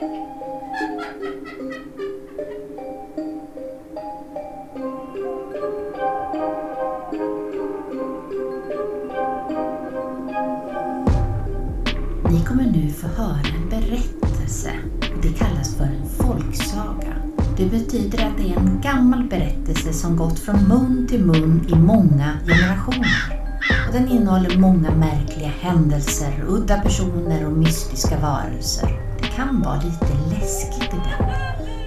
Ni 0.00 0.06
kommer 12.46 12.64
nu 12.64 12.92
få 12.92 13.06
höra 13.06 13.38
en 13.38 13.68
berättelse. 13.68 14.72
Det 15.22 15.28
kallas 15.28 15.76
för 15.76 15.84
en 15.84 16.08
folksaga. 16.08 17.14
Det 17.56 17.66
betyder 17.66 18.26
att 18.26 18.36
det 18.36 18.52
är 18.52 18.56
en 18.56 18.80
gammal 18.80 19.28
berättelse 19.28 19.92
som 19.92 20.16
gått 20.16 20.38
från 20.38 20.68
mun 20.68 21.06
till 21.08 21.24
mun 21.24 21.66
i 21.68 21.74
många 21.74 22.38
generationer. 22.46 23.46
Och 23.88 23.92
den 23.92 24.08
innehåller 24.08 24.58
många 24.58 24.90
märkliga 24.90 25.48
händelser, 25.60 26.44
udda 26.48 26.80
personer 26.80 27.46
och 27.46 27.52
mystiska 27.52 28.18
varelser. 28.18 28.99
Kan 29.40 29.62
vara 29.62 29.76
lite 29.76 30.14
läskigt 30.30 30.88
ibland. 30.88 31.32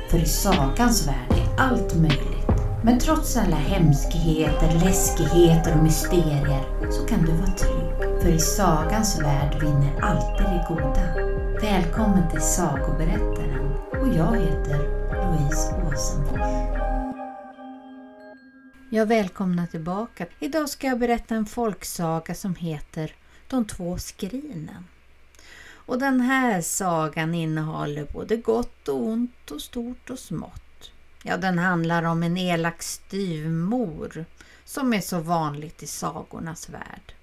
För 0.10 0.18
i 0.18 0.26
sagans 0.26 1.08
värld 1.08 1.32
är 1.32 1.62
allt 1.62 1.96
möjligt. 1.96 2.48
Men 2.84 3.00
trots 3.00 3.38
alla 3.38 3.56
hemskheter, 3.56 4.86
läskigheter 4.86 5.78
och 5.78 5.84
mysterier 5.84 6.92
så 6.92 7.06
kan 7.06 7.26
du 7.26 7.32
vara 7.32 7.52
trygg. 7.52 8.22
För 8.22 8.30
i 8.30 8.40
sagans 8.40 9.22
värld 9.22 9.62
vinner 9.62 10.02
alltid 10.02 10.46
det 10.46 10.66
goda. 10.68 11.16
Välkommen 11.62 12.32
till 12.32 12.42
Sagoberättaren 12.42 13.72
och 14.02 14.08
jag 14.08 14.38
heter 14.42 14.78
Louise 15.14 15.74
Åsenfors. 15.88 16.80
Jag 18.90 19.06
välkomnar 19.06 19.68
tillbaka. 19.68 20.26
Idag 20.40 20.70
ska 20.70 20.88
jag 20.88 21.00
berätta 21.00 21.36
en 21.36 21.46
folksaga 21.46 22.36
som 22.36 22.56
heter 22.56 23.12
De 23.48 23.66
två 23.66 23.98
skrinen. 23.98 24.86
Och 25.86 26.00
den 26.00 26.22
här 26.22 26.62
sagan 26.62 27.36
innehåller 27.36 28.08
både 28.14 28.38
gott 28.38 28.88
och 28.88 29.08
ont 29.08 29.52
och 29.52 29.62
stort 29.62 30.10
och 30.10 30.20
smått. 30.20 30.92
Ja, 31.24 31.38
den 31.38 31.60
handlar 31.60 32.04
om 32.04 32.24
en 32.24 32.38
elak 32.38 32.84
styvmor 32.84 34.26
som 34.66 34.94
är 34.94 35.02
så 35.02 35.20
vanligt 35.20 35.84
i 35.84 35.88
sagornas 35.88 36.70
värld. 36.70 37.14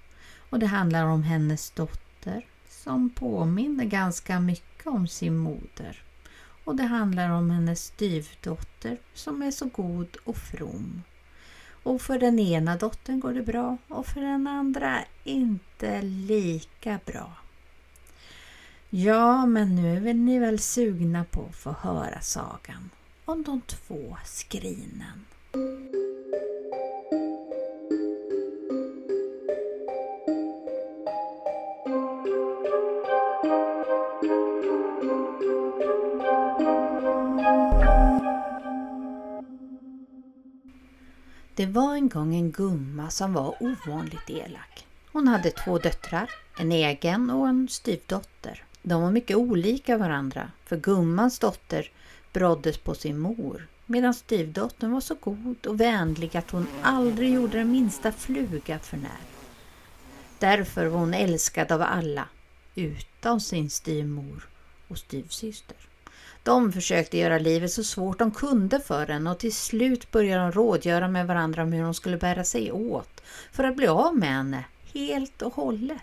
Och 0.49 0.59
det 0.59 0.65
handlar 0.65 1.05
om 1.05 1.23
hennes 1.23 1.71
dotter 1.71 2.45
som 2.69 3.09
påminner 3.09 3.85
ganska 3.85 4.39
mycket 4.39 4.87
om 4.87 5.07
sin 5.07 5.37
moder. 5.37 6.03
Och 6.63 6.75
det 6.75 6.83
handlar 6.83 7.29
om 7.29 7.49
hennes 7.49 7.83
styvdotter 7.83 8.97
som 9.13 9.41
är 9.41 9.51
så 9.51 9.65
god 9.65 10.17
och 10.23 10.37
from. 10.37 11.03
Och 11.83 12.01
för 12.01 12.19
den 12.19 12.39
ena 12.39 12.77
dottern 12.77 13.19
går 13.19 13.33
det 13.33 13.43
bra 13.43 13.77
och 13.87 14.05
för 14.05 14.21
den 14.21 14.47
andra 14.47 14.99
inte 15.23 16.01
lika 16.01 16.99
bra. 17.05 17.33
Ja, 18.93 19.45
men 19.45 19.75
nu 19.75 20.09
är 20.09 20.13
ni 20.13 20.39
väl 20.39 20.59
sugna 20.59 21.25
på 21.31 21.45
att 21.49 21.55
få 21.55 21.71
höra 21.71 22.21
sagan 22.21 22.89
om 23.25 23.43
de 23.43 23.61
två 23.61 24.17
skrinen. 24.25 25.25
Det 41.55 41.65
var 41.65 41.95
en 41.95 42.09
gång 42.09 42.35
en 42.35 42.51
gumma 42.51 43.09
som 43.09 43.33
var 43.33 43.55
ovanligt 43.59 44.29
elak. 44.29 44.87
Hon 45.11 45.27
hade 45.27 45.51
två 45.51 45.77
döttrar, 45.77 46.29
en 46.59 46.71
egen 46.71 47.29
och 47.29 47.47
en 47.47 47.67
styvdotter. 47.69 48.63
De 48.81 49.01
var 49.01 49.11
mycket 49.11 49.37
olika 49.37 49.97
varandra, 49.97 50.51
för 50.65 50.77
gummans 50.77 51.39
dotter 51.39 51.91
bråddes 52.33 52.77
på 52.77 52.95
sin 52.95 53.19
mor 53.19 53.67
medan 53.91 54.13
styvdottern 54.13 54.91
var 54.91 55.01
så 55.01 55.15
god 55.15 55.67
och 55.67 55.81
vänlig 55.81 56.37
att 56.37 56.51
hon 56.51 56.67
aldrig 56.81 57.33
gjorde 57.33 57.57
den 57.57 57.71
minsta 57.71 58.11
fluga 58.11 58.79
för 58.79 58.97
när. 58.97 59.21
Därför 60.39 60.85
var 60.85 60.99
hon 60.99 61.13
älskad 61.13 61.71
av 61.71 61.81
alla, 61.81 62.27
utom 62.75 63.39
sin 63.39 63.69
styvmor 63.69 64.49
och 64.87 64.97
styvsyster. 64.97 65.77
De 66.43 66.71
försökte 66.71 67.17
göra 67.17 67.37
livet 67.37 67.71
så 67.71 67.83
svårt 67.83 68.19
de 68.19 68.31
kunde 68.31 68.79
för 68.79 69.07
henne 69.07 69.31
och 69.31 69.39
till 69.39 69.55
slut 69.55 70.11
började 70.11 70.43
de 70.43 70.51
rådgöra 70.51 71.07
med 71.07 71.27
varandra 71.27 71.63
om 71.63 71.73
hur 71.73 71.83
de 71.83 71.93
skulle 71.93 72.17
bära 72.17 72.43
sig 72.43 72.71
åt 72.71 73.21
för 73.51 73.63
att 73.63 73.75
bli 73.75 73.87
av 73.87 74.17
med 74.17 74.29
henne 74.29 74.65
helt 74.93 75.41
och 75.41 75.53
hållet. 75.53 76.01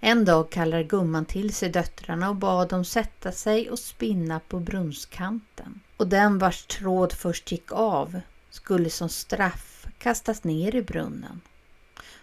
En 0.00 0.24
dag 0.24 0.50
kallade 0.50 0.84
gumman 0.84 1.24
till 1.24 1.54
sig 1.54 1.68
döttrarna 1.68 2.28
och 2.28 2.36
bad 2.36 2.68
dem 2.68 2.84
sätta 2.84 3.32
sig 3.32 3.70
och 3.70 3.78
spinna 3.78 4.40
på 4.40 4.60
brunnskanten. 4.60 5.80
Och 5.96 6.08
den 6.08 6.38
vars 6.38 6.66
tråd 6.66 7.12
först 7.12 7.52
gick 7.52 7.72
av 7.72 8.20
skulle 8.50 8.90
som 8.90 9.08
straff 9.08 9.86
kastas 9.98 10.44
ner 10.44 10.74
i 10.74 10.82
brunnen. 10.82 11.40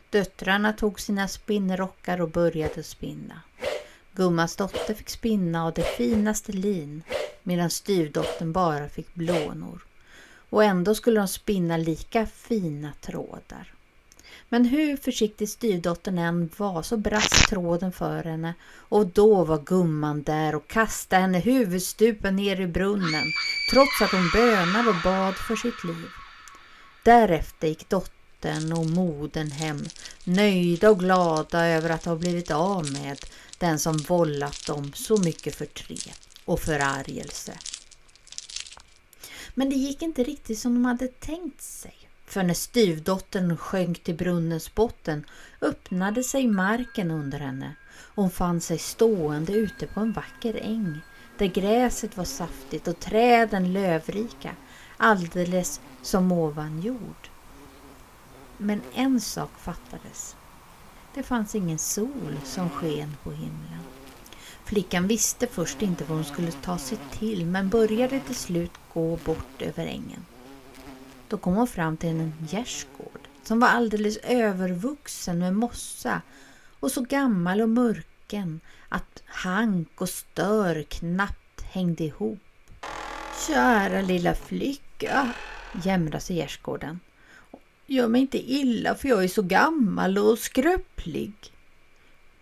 Döttrarna 0.10 0.74
tog 0.74 1.00
sina 1.00 1.28
spinnrockar 1.28 2.22
och 2.22 2.30
började 2.30 2.84
spinna. 2.84 3.42
Gummans 4.16 4.56
dotter 4.56 4.94
fick 4.94 5.10
spinna 5.10 5.66
av 5.66 5.74
det 5.74 5.98
finaste 5.98 6.52
lin 6.52 7.04
medan 7.44 7.70
styvdottern 7.70 8.54
bara 8.54 8.90
fick 8.90 9.14
blånor. 9.14 9.86
Och 10.50 10.64
ändå 10.64 10.96
skulle 10.96 11.20
de 11.20 11.28
spinna 11.28 11.78
lika 11.78 12.26
fina 12.26 12.94
trådar. 13.02 13.73
Men 14.50 14.66
hur 14.66 14.98
försiktig 14.98 15.50
styvdottern 15.50 16.18
än 16.18 16.50
var 16.58 16.84
så 16.84 16.98
brast 16.98 17.50
tråden 17.50 17.92
för 17.92 18.24
henne 18.24 18.54
och 18.76 19.08
då 19.08 19.44
var 19.44 19.64
gumman 19.66 20.24
där 20.24 20.56
och 20.56 20.68
kastade 20.68 21.22
henne 21.22 21.40
huvudstupen 21.40 22.36
ner 22.36 22.62
i 22.62 22.68
brunnen 22.68 23.26
trots 23.72 24.02
att 24.02 24.12
hon 24.12 24.30
bönade 24.34 24.90
och 24.90 25.02
bad 25.04 25.36
för 25.36 25.56
sitt 25.56 25.84
liv. 25.84 26.08
Därefter 27.04 27.68
gick 27.68 27.90
dottern 27.90 28.74
och 28.74 28.86
modern 28.86 29.52
hem 29.52 29.86
nöjda 30.24 30.90
och 30.90 31.00
glada 31.00 31.68
över 31.68 31.90
att 31.90 32.06
ha 32.06 32.16
blivit 32.16 32.52
av 32.52 32.92
med 32.92 33.18
den 33.58 33.80
som 33.80 33.98
vållat 33.98 34.66
dem 34.68 34.94
så 34.96 35.18
mycket 35.18 35.56
förtret 35.56 36.30
och 36.46 36.60
förargelse. 36.60 37.54
Men 39.54 39.70
det 39.70 39.76
gick 39.76 40.02
inte 40.02 40.24
riktigt 40.24 40.60
som 40.60 40.74
de 40.74 40.86
hade 40.86 41.08
tänkt 41.08 41.62
sig. 41.62 42.03
För 42.34 42.44
när 42.44 42.54
styvdottern 42.54 43.58
sjönk 43.58 44.04
till 44.04 44.16
brunnens 44.16 44.76
botten 44.76 45.26
öppnade 45.62 46.24
sig 46.24 46.48
marken 46.48 47.12
under 47.12 47.40
henne 47.40 47.76
och 47.96 48.24
hon 48.24 48.32
fann 48.32 48.62
sig 48.62 48.78
stående 48.78 49.54
ute 49.54 49.88
på 49.88 50.00
en 50.00 50.12
vacker 50.12 50.60
äng 50.64 51.00
där 51.38 51.46
gräset 51.46 52.18
var 52.18 52.24
saftigt 52.26 52.88
och 52.88 53.00
träden 53.00 53.74
lövrika, 53.74 54.56
alldeles 54.98 55.82
som 56.02 56.32
ovan 56.32 56.82
jord. 56.82 57.30
Men 58.58 58.82
en 58.94 59.22
sak 59.22 59.52
fattades. 59.58 60.36
Det 61.14 61.24
fanns 61.24 61.56
ingen 61.56 61.80
sol 61.80 62.36
som 62.44 62.70
sken 62.70 63.18
på 63.24 63.32
himlen. 63.32 63.84
Flickan 64.66 65.08
visste 65.08 65.48
först 65.48 65.82
inte 65.82 66.04
vad 66.04 66.18
hon 66.18 66.26
skulle 66.26 66.52
ta 66.52 66.78
sig 66.78 66.98
till 67.12 67.46
men 67.46 67.70
började 67.70 68.20
till 68.20 68.36
slut 68.36 68.74
gå 68.94 69.20
bort 69.26 69.62
över 69.62 69.86
ängen. 69.86 70.26
Då 71.34 71.38
kom 71.38 71.56
hon 71.56 71.68
fram 71.68 71.98
till 71.98 72.10
en 72.10 72.34
gärdsgård 72.50 73.28
som 73.44 73.60
var 73.60 73.68
alldeles 73.68 74.18
övervuxen 74.18 75.40
med 75.40 75.56
mossa 75.56 76.22
och 76.80 76.92
så 76.92 77.02
gammal 77.02 77.62
och 77.62 77.70
mörken 77.70 78.60
att 78.90 79.24
hank 79.26 80.02
och 80.02 80.10
stör 80.10 80.84
knappt 80.84 81.62
hängde 81.62 82.04
ihop. 82.04 82.40
Kära 83.48 84.02
lilla 84.02 84.36
flicka, 84.36 85.34
jämrade 85.84 86.20
sig 86.20 86.36
gärdsgården. 86.36 87.00
Gör 87.86 88.08
mig 88.08 88.22
inte 88.22 88.52
illa 88.52 88.96
för 88.96 89.10
jag 89.10 89.24
är 89.24 89.28
så 89.28 89.42
gammal 89.42 90.18
och 90.18 90.40
skröplig. 90.40 91.34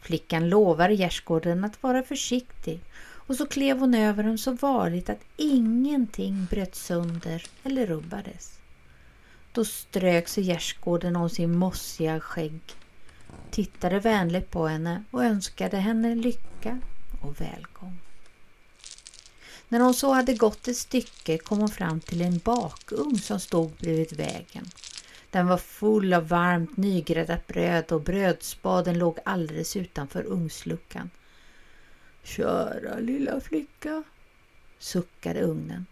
Flickan 0.02 0.50
lovade 0.50 0.94
gärdsgården 0.94 1.64
att 1.64 1.84
vara 1.84 2.04
försiktig 2.04 2.82
och 3.04 3.36
så 3.36 3.46
klev 3.46 3.80
hon 3.80 3.94
över 3.94 4.24
dem 4.24 4.38
så 4.38 4.52
varligt 4.52 5.10
att 5.10 5.24
ingenting 5.38 6.46
bröt 6.50 6.76
sönder 6.76 7.44
eller 7.64 7.88
rubbades. 7.88 8.61
Då 9.54 9.66
strök 9.66 10.28
sig 10.28 10.44
gärdsgården 10.44 11.16
om 11.16 11.30
sin 11.30 11.58
mossiga 11.58 12.20
skägg, 12.20 12.62
tittade 13.52 14.00
vänligt 14.00 14.52
på 14.52 14.68
henne 14.68 15.04
och 15.12 15.24
önskade 15.24 15.78
henne 15.78 16.16
lycka 16.16 16.80
och 17.22 17.42
välgång. 17.42 18.00
När 19.68 19.80
hon 19.80 19.94
så 19.94 20.12
hade 20.14 20.34
gått 20.34 20.68
ett 20.68 20.78
stycke 20.78 21.38
kom 21.38 21.60
hon 21.60 21.70
fram 21.70 22.00
till 22.00 22.22
en 22.22 22.38
bakugn 22.38 23.20
som 23.20 23.40
stod 23.40 23.72
bredvid 23.72 24.18
vägen. 24.18 24.66
Den 25.30 25.48
var 25.48 25.58
full 25.58 26.14
av 26.14 26.28
varmt 26.28 26.78
nygräddat 26.78 27.48
bröd 27.48 27.92
och 27.92 28.02
brödspaden 28.02 29.00
låg 29.00 29.20
alldeles 29.26 29.76
utanför 29.76 30.24
ugnsluckan. 30.24 31.10
Kära 32.24 33.00
lilla 33.00 33.42
flicka, 33.42 34.04
suckade 34.80 35.42
ugnen. 35.42 35.86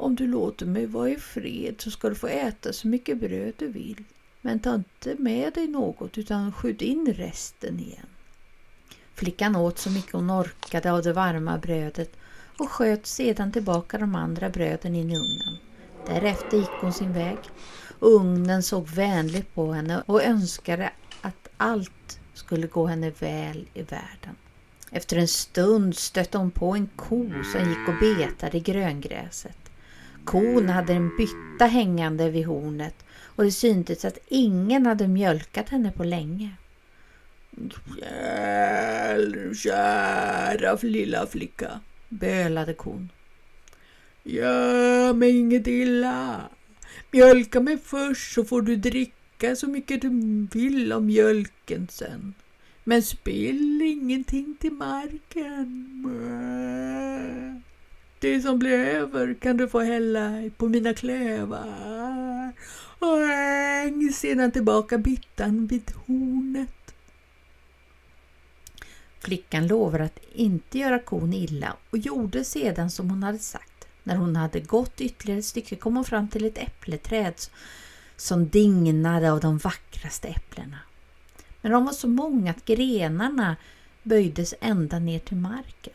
Om 0.00 0.14
du 0.14 0.26
låter 0.26 0.66
mig 0.66 0.86
vara 0.86 1.10
i 1.10 1.16
fred 1.16 1.74
så 1.78 1.90
ska 1.90 2.08
du 2.08 2.14
få 2.14 2.26
äta 2.26 2.72
så 2.72 2.88
mycket 2.88 3.20
bröd 3.20 3.52
du 3.56 3.68
vill. 3.68 4.04
Men 4.40 4.60
ta 4.60 4.74
inte 4.74 5.14
med 5.18 5.54
dig 5.54 5.66
något 5.66 6.18
utan 6.18 6.52
skjut 6.52 6.82
in 6.82 7.14
resten 7.16 7.80
igen. 7.80 8.06
Flickan 9.14 9.56
åt 9.56 9.78
så 9.78 9.90
mycket 9.90 10.12
hon 10.12 10.30
orkade 10.30 10.92
av 10.92 11.02
det 11.02 11.12
varma 11.12 11.58
brödet 11.58 12.16
och 12.58 12.70
sköt 12.70 13.06
sedan 13.06 13.52
tillbaka 13.52 13.98
de 13.98 14.14
andra 14.14 14.50
bröden 14.50 14.94
in 14.94 15.10
i 15.10 15.16
ugnen. 15.16 15.58
Därefter 16.06 16.58
gick 16.58 16.80
hon 16.80 16.92
sin 16.92 17.12
väg. 17.12 17.38
Ugnen 18.00 18.62
såg 18.62 18.88
vänligt 18.88 19.54
på 19.54 19.72
henne 19.72 20.02
och 20.06 20.24
önskade 20.24 20.90
att 21.22 21.48
allt 21.56 22.20
skulle 22.34 22.66
gå 22.66 22.86
henne 22.86 23.10
väl 23.10 23.68
i 23.74 23.82
världen. 23.82 24.36
Efter 24.90 25.16
en 25.16 25.28
stund 25.28 25.96
stötte 25.96 26.38
hon 26.38 26.50
på 26.50 26.74
en 26.74 26.88
ko 26.96 27.30
som 27.52 27.68
gick 27.68 27.88
och 27.88 28.00
betade 28.00 28.56
i 28.56 28.60
gröngräset. 28.60 29.67
Kon 30.28 30.68
hade 30.68 30.92
en 30.92 31.16
bytta 31.16 31.66
hängande 31.66 32.30
vid 32.30 32.46
hornet 32.46 33.04
och 33.10 33.44
det 33.44 33.52
syntes 33.52 34.04
att 34.04 34.18
ingen 34.28 34.86
hade 34.86 35.08
mjölkat 35.08 35.68
henne 35.68 35.92
på 35.92 36.04
länge. 36.04 36.50
Hjälp, 38.00 39.56
kära 39.56 40.78
lilla 40.82 41.26
flicka, 41.26 41.80
bölade 42.08 42.74
kon. 42.74 43.08
Gör 44.22 45.12
mig 45.12 45.36
inget 45.36 45.66
illa. 45.66 46.40
Mjölka 47.10 47.60
mig 47.60 47.78
först 47.84 48.34
så 48.34 48.44
får 48.44 48.62
du 48.62 48.76
dricka 48.76 49.56
så 49.56 49.66
mycket 49.66 50.02
du 50.02 50.10
vill 50.52 50.92
av 50.92 51.02
mjölken 51.02 51.88
sen. 51.90 52.34
Men 52.84 53.02
spill 53.02 53.82
ingenting 53.82 54.56
till 54.60 54.72
marken. 54.72 56.04
Det 58.20 58.40
som 58.40 58.58
blir 58.58 58.78
över 58.78 59.34
kan 59.34 59.56
du 59.56 59.68
få 59.68 59.80
hälla 59.80 60.50
på 60.56 60.68
mina 60.68 60.94
klövar 60.94 62.52
och 62.98 63.18
häng 63.18 64.12
sedan 64.12 64.52
tillbaka 64.52 64.98
byttan 64.98 65.66
vid 65.66 65.92
hornet. 66.06 66.94
Flickan 69.20 69.66
lovade 69.66 70.04
att 70.04 70.20
inte 70.32 70.78
göra 70.78 70.98
kon 70.98 71.32
illa 71.32 71.76
och 71.90 71.98
gjorde 71.98 72.44
sedan 72.44 72.90
som 72.90 73.10
hon 73.10 73.22
hade 73.22 73.38
sagt. 73.38 73.86
När 74.02 74.16
hon 74.16 74.36
hade 74.36 74.60
gått 74.60 75.00
ytterligare 75.00 75.38
ett 75.38 75.44
stycke 75.44 75.76
kom 75.76 75.96
hon 75.96 76.04
fram 76.04 76.28
till 76.28 76.44
ett 76.44 76.58
äppleträd 76.58 77.34
som 78.16 78.48
dignade 78.48 79.32
av 79.32 79.40
de 79.40 79.58
vackraste 79.58 80.28
äpplena. 80.28 80.78
Men 81.60 81.72
de 81.72 81.84
var 81.84 81.92
så 81.92 82.08
många 82.08 82.50
att 82.50 82.64
grenarna 82.64 83.56
böjdes 84.02 84.54
ända 84.60 84.98
ner 84.98 85.18
till 85.18 85.36
marken. 85.36 85.92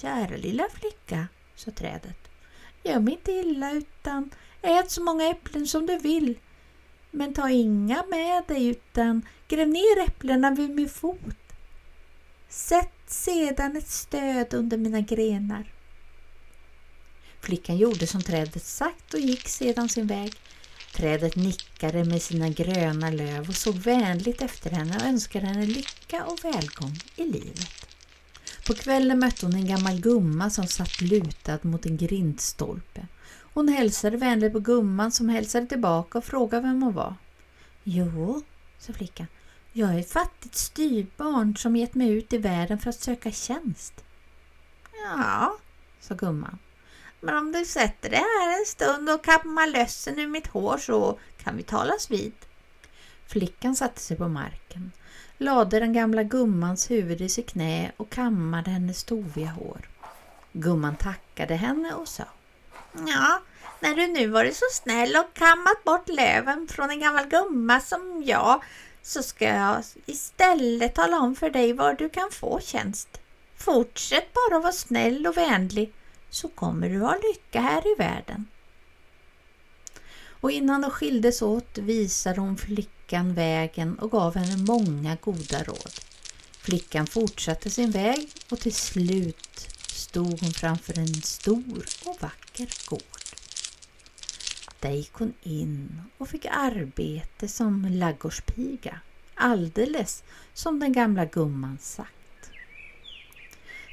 Kära 0.00 0.36
lilla 0.36 0.68
flicka, 0.72 1.28
sa 1.54 1.70
trädet. 1.70 2.28
Gör 2.84 3.00
mig 3.00 3.14
inte 3.14 3.32
illa 3.32 3.72
utan 3.72 4.30
ät 4.62 4.90
så 4.90 5.02
många 5.02 5.30
äpplen 5.30 5.66
som 5.66 5.86
du 5.86 5.98
vill. 5.98 6.38
Men 7.10 7.34
ta 7.34 7.50
inga 7.50 8.04
med 8.10 8.44
dig 8.48 8.66
utan 8.66 9.26
gräv 9.48 9.68
ner 9.68 10.04
äpplena 10.06 10.50
vid 10.50 10.70
min 10.70 10.88
fot. 10.88 11.18
Sätt 12.48 12.92
sedan 13.06 13.76
ett 13.76 13.88
stöd 13.88 14.54
under 14.54 14.76
mina 14.76 15.00
grenar. 15.00 15.72
Flickan 17.40 17.76
gjorde 17.76 18.06
som 18.06 18.22
trädet 18.22 18.64
sagt 18.64 19.14
och 19.14 19.20
gick 19.20 19.48
sedan 19.48 19.88
sin 19.88 20.06
väg. 20.06 20.34
Trädet 20.94 21.36
nickade 21.36 22.04
med 22.04 22.22
sina 22.22 22.48
gröna 22.48 23.10
löv 23.10 23.48
och 23.48 23.56
såg 23.56 23.74
vänligt 23.74 24.42
efter 24.42 24.70
henne 24.70 24.96
och 24.96 25.02
önskade 25.02 25.46
henne 25.46 25.66
lycka 25.66 26.24
och 26.24 26.44
välgång 26.44 26.98
i 27.16 27.24
livet. 27.24 27.90
På 28.70 28.76
kvällen 28.76 29.18
mötte 29.18 29.46
hon 29.46 29.54
en 29.54 29.66
gammal 29.66 30.00
gumma 30.00 30.50
som 30.50 30.66
satt 30.66 31.00
lutad 31.00 31.58
mot 31.62 31.86
en 31.86 31.96
grindstolpe. 31.96 33.06
Hon 33.54 33.68
hälsade 33.68 34.16
vänligt 34.16 34.52
på 34.52 34.60
gumman 34.60 35.12
som 35.12 35.28
hälsade 35.28 35.66
tillbaka 35.66 36.18
och 36.18 36.24
frågade 36.24 36.62
vem 36.62 36.82
hon 36.82 36.94
var. 36.94 37.14
Jo, 37.84 38.42
sa 38.78 38.92
flickan, 38.92 39.26
jag 39.72 39.94
är 39.94 39.98
ett 39.98 40.10
fattigt 40.10 40.54
styrbarn 40.54 41.56
som 41.56 41.76
gett 41.76 41.94
mig 41.94 42.10
ut 42.10 42.32
i 42.32 42.38
världen 42.38 42.78
för 42.78 42.90
att 42.90 43.00
söka 43.00 43.30
tjänst. 43.30 44.04
Ja, 45.04 45.56
sa 46.00 46.14
gumman. 46.14 46.58
Men 47.20 47.36
om 47.36 47.52
du 47.52 47.64
sätter 47.64 48.10
dig 48.10 48.18
här 48.18 48.58
en 48.58 48.66
stund 48.66 49.10
och 49.10 49.24
kammar 49.24 49.66
lössen 49.66 50.18
ur 50.18 50.28
mitt 50.28 50.46
hår 50.46 50.78
så 50.78 51.18
kan 51.42 51.56
vi 51.56 51.62
talas 51.62 52.10
vid. 52.10 52.32
Flickan 53.26 53.76
satte 53.76 54.00
sig 54.00 54.16
på 54.16 54.28
marken, 54.28 54.92
lade 55.40 55.80
den 55.80 55.92
gamla 55.92 56.22
gummans 56.22 56.90
huvud 56.90 57.20
i 57.20 57.28
sitt 57.28 57.50
knä 57.50 57.92
och 57.96 58.10
kammade 58.10 58.70
hennes 58.70 59.04
toviga 59.04 59.48
hår. 59.48 59.88
Gumman 60.52 60.96
tackade 60.96 61.54
henne 61.54 61.94
och 61.94 62.08
sa 62.08 62.24
Ja, 63.06 63.42
när 63.80 63.94
du 63.94 64.06
nu 64.06 64.26
varit 64.26 64.56
så 64.56 64.64
snäll 64.72 65.16
och 65.16 65.34
kammat 65.34 65.84
bort 65.84 66.08
löven 66.08 66.68
från 66.68 66.90
en 66.90 67.00
gammal 67.00 67.26
gumma 67.26 67.80
som 67.80 68.22
jag 68.26 68.62
så 69.02 69.22
ska 69.22 69.44
jag 69.44 69.82
istället 70.06 70.94
tala 70.94 71.18
om 71.18 71.34
för 71.34 71.50
dig 71.50 71.72
var 71.72 71.94
du 71.94 72.08
kan 72.08 72.30
få 72.30 72.60
tjänst. 72.60 73.20
Fortsätt 73.56 74.32
bara 74.32 74.56
att 74.56 74.62
vara 74.62 74.72
snäll 74.72 75.26
och 75.26 75.36
vänlig 75.36 75.92
så 76.30 76.48
kommer 76.48 76.88
du 76.88 76.98
ha 76.98 77.14
lycka 77.14 77.60
här 77.60 77.92
i 77.92 77.94
världen. 77.98 78.46
Och 80.40 80.50
innan 80.50 80.80
de 80.80 80.90
skildes 80.90 81.42
åt 81.42 81.78
visade 81.78 82.40
hon 82.40 82.56
flickan 82.56 82.99
vägen 83.18 83.98
och 83.98 84.10
gav 84.10 84.36
henne 84.36 84.56
många 84.56 85.16
goda 85.20 85.62
råd. 85.62 85.92
Flickan 86.52 87.06
fortsatte 87.06 87.70
sin 87.70 87.90
väg 87.90 88.28
och 88.50 88.60
till 88.60 88.74
slut 88.74 89.68
stod 89.86 90.40
hon 90.40 90.52
framför 90.52 90.98
en 90.98 91.14
stor 91.14 91.84
och 92.04 92.16
vacker 92.20 92.68
gård. 92.86 93.00
Där 94.80 94.90
gick 94.90 95.12
hon 95.12 95.32
in 95.42 96.02
och 96.18 96.28
fick 96.28 96.46
arbete 96.50 97.48
som 97.48 97.84
laggårdspiga, 97.90 99.00
alldeles 99.34 100.22
som 100.54 100.80
den 100.80 100.92
gamla 100.92 101.24
gumman 101.24 101.78
sagt. 101.80 102.50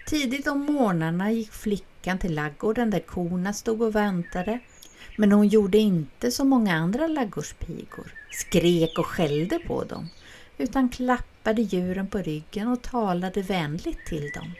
Tidigt 0.07 0.47
om 0.47 0.59
morgnarna 0.59 1.31
gick 1.31 1.51
flickan 1.51 2.19
till 2.19 2.35
laggården 2.35 2.89
där 2.89 2.99
korna 2.99 3.53
stod 3.53 3.81
och 3.81 3.95
väntade. 3.95 4.59
Men 5.17 5.31
hon 5.31 5.47
gjorde 5.47 5.77
inte 5.77 6.31
som 6.31 6.49
många 6.49 6.75
andra 6.75 7.07
laggårdspigor, 7.07 8.11
skrek 8.31 8.99
och 8.99 9.05
skällde 9.05 9.59
på 9.59 9.83
dem, 9.83 10.09
utan 10.57 10.89
klappade 10.89 11.61
djuren 11.61 12.07
på 12.07 12.17
ryggen 12.17 12.67
och 12.67 12.81
talade 12.81 13.41
vänligt 13.41 14.05
till 14.05 14.31
dem. 14.33 14.51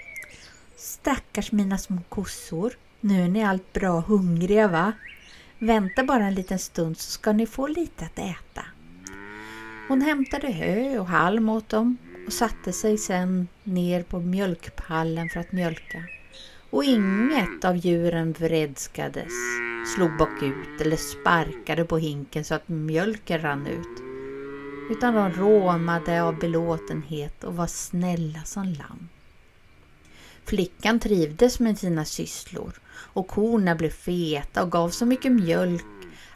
Stackars 0.76 1.52
mina 1.52 1.78
små 1.78 2.02
kossor, 2.10 2.74
nu 3.02 3.24
är 3.24 3.28
ni 3.28 3.44
allt 3.44 3.74
bra 3.74 4.00
hungriga 4.00 4.68
va? 4.68 4.94
Vänta 5.60 6.04
bara 6.04 6.26
en 6.26 6.36
liten 6.36 6.60
stund 6.60 6.98
så 6.98 7.12
ska 7.12 7.34
ni 7.34 7.46
få 7.46 7.68
lite 7.68 8.06
att 8.06 8.20
äta. 8.20 8.66
Hon 9.88 10.02
hämtade 10.02 10.52
hö 10.52 11.00
och 11.00 11.08
halm 11.08 11.50
åt 11.50 11.70
dem 11.70 11.98
och 12.28 12.34
satte 12.34 12.74
sig 12.74 12.98
sen 12.98 13.48
ner 13.64 14.04
på 14.04 14.20
mjölkpallen 14.20 15.30
för 15.30 15.40
att 15.40 15.52
mjölka. 15.52 16.04
Och 16.70 16.84
inget 16.84 17.66
av 17.66 17.78
djuren 17.78 18.32
vredskades, 18.34 19.34
slog 19.96 20.18
bakut 20.18 20.82
eller 20.82 20.98
sparkade 20.98 21.86
på 21.86 21.98
hinken 21.98 22.44
så 22.44 22.56
att 22.56 22.68
mjölken 22.68 23.42
rann 23.42 23.68
ut. 23.68 24.04
Utan 24.92 25.14
de 25.14 25.32
råmade 25.32 26.24
av 26.24 26.40
belåtenhet 26.40 27.44
och 27.44 27.56
var 27.56 27.68
snälla 27.68 28.44
som 28.44 28.64
lamm. 28.64 29.10
Flickan 30.46 31.00
trivdes 31.00 31.60
med 31.60 31.80
sina 31.80 32.06
sysslor 32.06 32.80
och 32.90 33.28
korna 33.28 33.76
blev 33.76 33.90
feta 33.90 34.64
och 34.64 34.72
gav 34.72 34.90
så 34.90 35.06
mycket 35.06 35.32
mjölk 35.32 35.86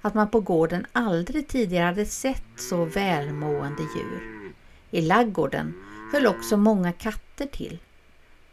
att 0.02 0.14
man 0.14 0.30
på 0.30 0.40
gården 0.40 0.86
aldrig 0.92 1.48
tidigare 1.48 1.86
hade 1.86 2.06
sett 2.06 2.44
så 2.58 2.86
välmående 2.86 3.82
djur. 3.82 4.54
I 4.92 5.02
laggården 5.02 5.74
höll 6.14 6.28
också 6.28 6.58
många 6.58 6.94
katter 6.94 7.46
till, 7.46 7.80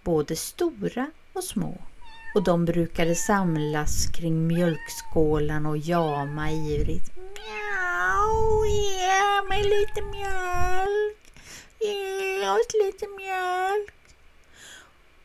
både 0.02 0.37
stora 0.37 1.11
och 1.33 1.45
små. 1.45 1.78
Och 2.35 2.42
de 2.42 2.64
brukade 2.64 3.14
samlas 3.14 4.06
kring 4.06 4.47
mjölkskålen 4.47 5.66
och 5.66 5.78
jama 5.78 6.50
ivrigt. 6.50 7.16
Mjau, 7.16 8.66
ge 8.66 9.49
mig 9.49 9.62
lite 9.62 10.02
mjölk, 10.02 11.32
ge 11.80 12.49
oss 12.50 12.66
lite 12.85 13.06
mjölk. 13.08 13.94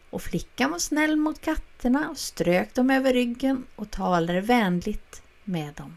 Och 0.09 0.21
flickan 0.21 0.71
var 0.71 0.79
snäll 0.79 1.15
mot 1.15 1.41
katterna 1.41 2.09
och 2.09 2.17
strök 2.17 2.73
dem 2.73 2.89
över 2.89 3.13
ryggen 3.13 3.65
och 3.75 3.91
talade 3.91 4.41
vänligt 4.41 5.21
med 5.43 5.73
dem. 5.73 5.95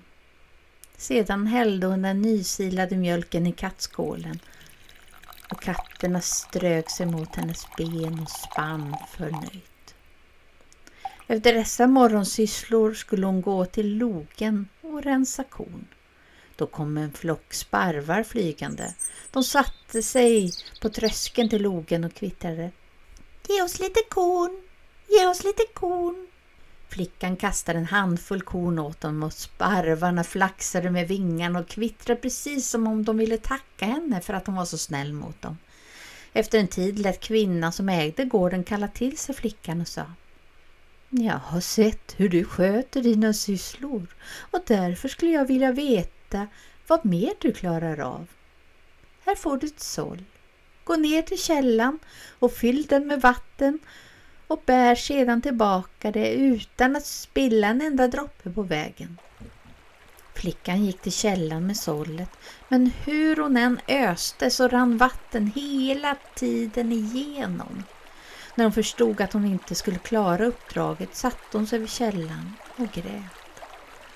Sedan 0.96 1.46
hällde 1.46 1.86
hon 1.86 2.02
den 2.02 2.22
nysilade 2.22 2.96
mjölken 2.96 3.46
i 3.46 3.52
kattskålen 3.52 4.38
och 5.50 5.62
katterna 5.62 6.20
strök 6.20 6.90
sig 6.90 7.06
mot 7.06 7.36
hennes 7.36 7.66
ben 7.76 8.20
och 8.20 8.30
spann 8.30 8.96
förnöjt. 9.16 9.75
Efter 11.28 11.54
dessa 11.54 11.86
morgonsysslor 11.86 12.94
skulle 12.94 13.26
hon 13.26 13.42
gå 13.42 13.64
till 13.64 13.96
logen 13.96 14.68
och 14.82 15.02
rensa 15.02 15.44
korn. 15.44 15.86
Då 16.56 16.66
kom 16.66 16.96
en 16.96 17.12
flock 17.12 17.54
sparvar 17.54 18.22
flygande. 18.22 18.94
De 19.30 19.44
satte 19.44 20.02
sig 20.02 20.50
på 20.80 20.88
tröskeln 20.88 21.48
till 21.48 21.62
logen 21.62 22.04
och 22.04 22.14
kvittrade. 22.14 22.70
Ge 23.48 23.62
oss 23.62 23.80
lite 23.80 24.00
korn, 24.08 24.62
ge 25.08 25.26
oss 25.26 25.44
lite 25.44 25.62
korn. 25.74 26.26
Flickan 26.88 27.36
kastade 27.36 27.78
en 27.78 27.86
handfull 27.86 28.42
korn 28.42 28.78
åt 28.78 29.00
dem 29.00 29.22
och 29.22 29.32
sparvarna 29.32 30.24
flaxade 30.24 30.90
med 30.90 31.08
vingarna 31.08 31.58
och 31.58 31.68
kvittrade 31.68 32.20
precis 32.20 32.70
som 32.70 32.86
om 32.86 33.04
de 33.04 33.18
ville 33.18 33.38
tacka 33.38 33.84
henne 33.84 34.20
för 34.20 34.34
att 34.34 34.46
hon 34.46 34.56
var 34.56 34.64
så 34.64 34.78
snäll 34.78 35.12
mot 35.12 35.42
dem. 35.42 35.58
Efter 36.32 36.58
en 36.58 36.68
tid 36.68 36.98
lät 36.98 37.20
kvinnan 37.20 37.72
som 37.72 37.88
ägde 37.88 38.24
gården 38.24 38.64
kalla 38.64 38.88
till 38.88 39.18
sig 39.18 39.34
flickan 39.34 39.80
och 39.80 39.88
sa 39.88 40.04
jag 41.10 41.38
har 41.38 41.60
sett 41.60 42.14
hur 42.16 42.28
du 42.28 42.44
sköter 42.44 43.02
dina 43.02 43.32
sysslor 43.32 44.06
och 44.50 44.60
därför 44.66 45.08
skulle 45.08 45.30
jag 45.30 45.44
vilja 45.44 45.72
veta 45.72 46.46
vad 46.86 47.04
mer 47.04 47.32
du 47.40 47.52
klarar 47.52 48.00
av. 48.00 48.26
Här 49.24 49.34
får 49.34 49.56
du 49.56 49.66
ett 49.66 49.80
såll. 49.80 50.24
Gå 50.84 50.96
ner 50.96 51.22
till 51.22 51.38
källan 51.38 51.98
och 52.38 52.52
fyll 52.52 52.86
den 52.86 53.06
med 53.06 53.20
vatten 53.20 53.78
och 54.46 54.62
bär 54.66 54.94
sedan 54.94 55.42
tillbaka 55.42 56.10
det 56.10 56.32
utan 56.32 56.96
att 56.96 57.06
spilla 57.06 57.66
en 57.66 57.80
enda 57.80 58.08
droppe 58.08 58.50
på 58.50 58.62
vägen. 58.62 59.18
Flickan 60.34 60.84
gick 60.84 61.00
till 61.00 61.12
källan 61.12 61.66
med 61.66 61.76
sållet 61.76 62.30
men 62.68 62.90
hur 63.04 63.36
hon 63.36 63.56
än 63.56 63.80
öste 63.88 64.50
så 64.50 64.68
rann 64.68 64.98
vatten 64.98 65.52
hela 65.54 66.16
tiden 66.34 66.92
igenom. 66.92 67.84
När 68.56 68.64
hon 68.64 68.72
förstod 68.72 69.20
att 69.20 69.32
hon 69.32 69.44
inte 69.44 69.74
skulle 69.74 69.98
klara 69.98 70.46
uppdraget 70.46 71.16
satte 71.16 71.56
hon 71.58 71.66
sig 71.66 71.78
vid 71.78 71.90
källan 71.90 72.52
och 72.76 72.92
grät. 72.92 73.62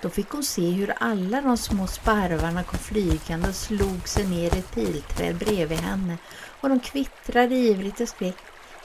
Då 0.02 0.10
fick 0.10 0.28
hon 0.28 0.42
se 0.42 0.70
hur 0.70 0.94
alla 0.98 1.40
de 1.40 1.56
små 1.56 1.86
sparvarna 1.86 2.62
kom 2.62 2.78
flygande 2.78 3.48
och 3.48 3.54
slog 3.54 4.08
sig 4.08 4.26
ner 4.26 4.56
i 4.56 4.58
ett 4.58 4.74
pilträd 4.74 5.36
bredvid 5.36 5.78
henne 5.78 6.18
och 6.60 6.68
de 6.68 6.80
kvittrade 6.80 7.54
ivrigt 7.54 8.00
och 8.00 8.08
skrek 8.08 8.36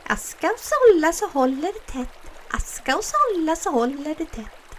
Aska 0.08 0.48
och 0.48 0.60
sålla 0.60 1.14
så 1.14 1.28
håller 1.28 1.74
det 1.74 1.94
tätt, 1.94 2.32
aska 2.52 2.98
och 2.98 3.04
sålla 3.04 3.56
så 3.56 3.72
håller 3.72 4.16
det 4.18 4.26
tätt. 4.26 4.78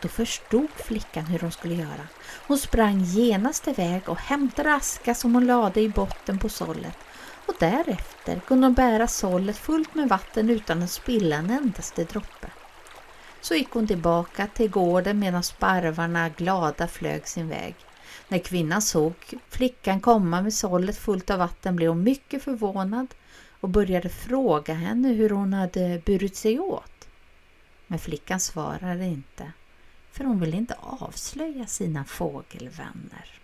Då 0.00 0.08
förstod 0.08 0.70
flickan 0.76 1.24
hur 1.24 1.38
hon 1.38 1.52
skulle 1.52 1.74
göra. 1.74 2.08
Hon 2.46 2.58
sprang 2.58 3.00
genast 3.00 3.68
iväg 3.68 4.08
och 4.08 4.18
hämtade 4.18 4.74
aska 4.74 5.14
som 5.14 5.34
hon 5.34 5.46
lade 5.46 5.80
i 5.80 5.88
botten 5.88 6.38
på 6.38 6.48
sållet 6.48 6.96
och 7.52 7.58
därefter 7.60 8.40
kunde 8.40 8.66
hon 8.66 8.74
bära 8.74 9.06
sållet 9.06 9.56
fullt 9.56 9.94
med 9.94 10.08
vatten 10.08 10.50
utan 10.50 10.82
att 10.82 10.90
spilla 10.90 11.36
en 11.36 11.50
endaste 11.50 12.04
droppe. 12.04 12.50
Så 13.40 13.54
gick 13.54 13.70
hon 13.70 13.86
tillbaka 13.86 14.46
till 14.46 14.70
gården 14.70 15.18
medan 15.18 15.42
sparvarna 15.42 16.28
glada 16.28 16.88
flög 16.88 17.28
sin 17.28 17.48
väg. 17.48 17.74
När 18.28 18.38
kvinnan 18.38 18.82
såg 18.82 19.14
flickan 19.48 20.00
komma 20.00 20.42
med 20.42 20.54
sållet 20.54 20.98
fullt 20.98 21.30
av 21.30 21.38
vatten 21.38 21.76
blev 21.76 21.88
hon 21.88 22.02
mycket 22.02 22.42
förvånad 22.42 23.14
och 23.60 23.68
började 23.68 24.08
fråga 24.08 24.74
henne 24.74 25.08
hur 25.08 25.30
hon 25.30 25.52
hade 25.52 26.02
burit 26.06 26.36
sig 26.36 26.60
åt. 26.60 27.08
Men 27.86 27.98
flickan 27.98 28.40
svarade 28.40 29.04
inte, 29.04 29.52
för 30.12 30.24
hon 30.24 30.40
ville 30.40 30.56
inte 30.56 30.76
avslöja 30.80 31.66
sina 31.66 32.04
fågelvänner. 32.04 33.41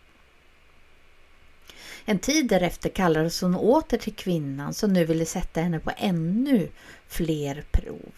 En 2.10 2.18
tid 2.18 2.46
därefter 2.46 2.88
kallades 2.88 3.40
hon 3.40 3.54
åter 3.54 3.98
till 3.98 4.14
kvinnan 4.14 4.74
som 4.74 4.92
nu 4.92 5.04
ville 5.04 5.24
sätta 5.24 5.60
henne 5.60 5.80
på 5.80 5.92
ännu 5.96 6.68
fler 7.08 7.64
prov. 7.70 8.12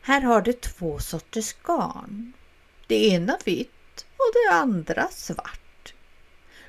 Här 0.00 0.20
har 0.20 0.42
du 0.42 0.52
två 0.52 0.98
sorters 0.98 1.52
garn. 1.52 2.32
Det 2.86 3.08
ena 3.08 3.38
vitt 3.44 4.06
och 4.16 4.32
det 4.32 4.54
andra 4.54 5.08
svart. 5.08 5.94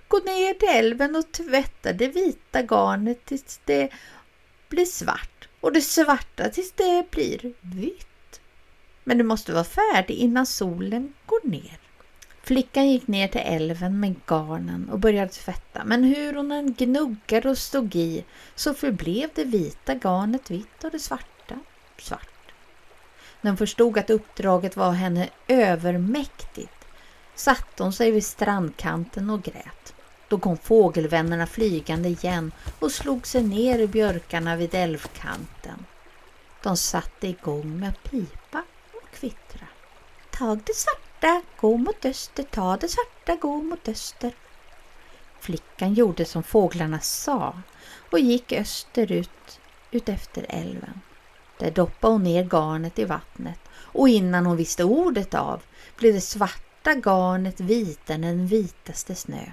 Gå 0.08 0.18
ner 0.18 0.54
till 0.54 0.70
älven 0.70 1.16
och 1.16 1.32
tvätta 1.32 1.94
det 1.94 2.08
vita 2.08 2.62
garnet 2.62 3.26
tills 3.26 3.60
det 3.66 3.90
blir 4.70 4.86
svart 4.86 5.50
och 5.62 5.74
det 5.74 5.82
svarta 5.82 6.50
tills 6.50 6.72
det 6.72 7.06
blir 7.12 7.54
vitt. 7.62 8.42
Men 9.04 9.18
du 9.18 9.24
måste 9.24 9.54
vara 9.54 9.64
färdig 9.64 10.16
innan 10.16 10.46
solen 10.46 11.14
går 11.26 11.50
ner. 11.50 11.80
Flickan 12.50 12.90
gick 12.90 13.08
ner 13.08 13.28
till 13.28 13.42
älven 13.42 14.00
med 14.00 14.16
garnen 14.28 14.90
och 14.90 15.00
började 15.00 15.32
tvätta 15.32 15.84
men 15.86 16.04
hur 16.04 16.34
hon 16.34 16.52
än 16.52 16.74
gnuggade 16.74 17.50
och 17.50 17.58
stod 17.58 17.96
i 17.96 18.26
så 18.56 18.74
förblev 18.74 19.30
det 19.36 19.44
vita 19.44 19.94
garnet 19.94 20.52
vitt 20.52 20.84
och 20.84 20.92
det 20.92 21.00
svarta 21.00 21.60
svart. 21.98 22.52
När 23.42 23.52
hon 23.52 23.58
förstod 23.58 23.98
att 23.98 24.10
uppdraget 24.10 24.76
var 24.76 24.92
henne 24.92 25.30
övermäktigt 25.48 26.86
satte 27.36 27.84
hon 27.84 27.94
sig 27.94 28.12
vid 28.12 28.26
strandkanten 28.26 29.30
och 29.30 29.44
grät. 29.44 29.94
Då 30.28 30.40
kom 30.40 30.58
fågelvännerna 30.58 31.48
flygande 31.48 32.10
igen 32.10 32.52
och 32.80 32.92
slog 32.92 33.28
sig 33.28 33.44
ner 33.44 33.80
i 33.80 33.88
björkarna 33.88 34.56
vid 34.56 34.76
älvkanten. 34.76 35.86
De 36.64 36.78
satte 36.78 37.28
igång 37.28 37.80
med 37.80 38.04
pipa 38.04 38.64
och 38.94 39.12
kvittra. 39.12 39.68
Tag 40.32 40.60
det 40.66 40.76
svarta, 41.20 41.42
gå 41.58 41.78
mot 41.78 42.06
öster, 42.06 42.44
ta 42.44 42.78
det 42.78 42.88
svarta, 42.88 43.36
gå 43.36 43.58
mot 43.62 43.88
öster. 43.88 44.34
Flickan 45.40 45.94
gjorde 45.94 46.26
som 46.26 46.44
fåglarna 46.44 47.00
sa 47.00 47.62
och 48.12 48.20
gick 48.20 48.52
österut 48.52 49.60
utefter 49.92 50.46
älven. 50.50 51.02
Där 51.58 51.72
doppade 51.72 52.14
hon 52.14 52.24
ner 52.24 52.44
garnet 52.44 53.00
i 53.00 53.06
vattnet 53.06 53.60
och 53.72 54.10
innan 54.10 54.46
hon 54.46 54.58
visste 54.58 54.84
ordet 54.84 55.34
av 55.34 55.62
blev 55.98 56.14
det 56.14 56.22
svarta 56.22 56.94
garnet 56.94 57.60
vitare 57.60 58.16
än 58.16 58.22
den 58.22 58.48
vitaste 58.48 59.16
snö. 59.16 59.52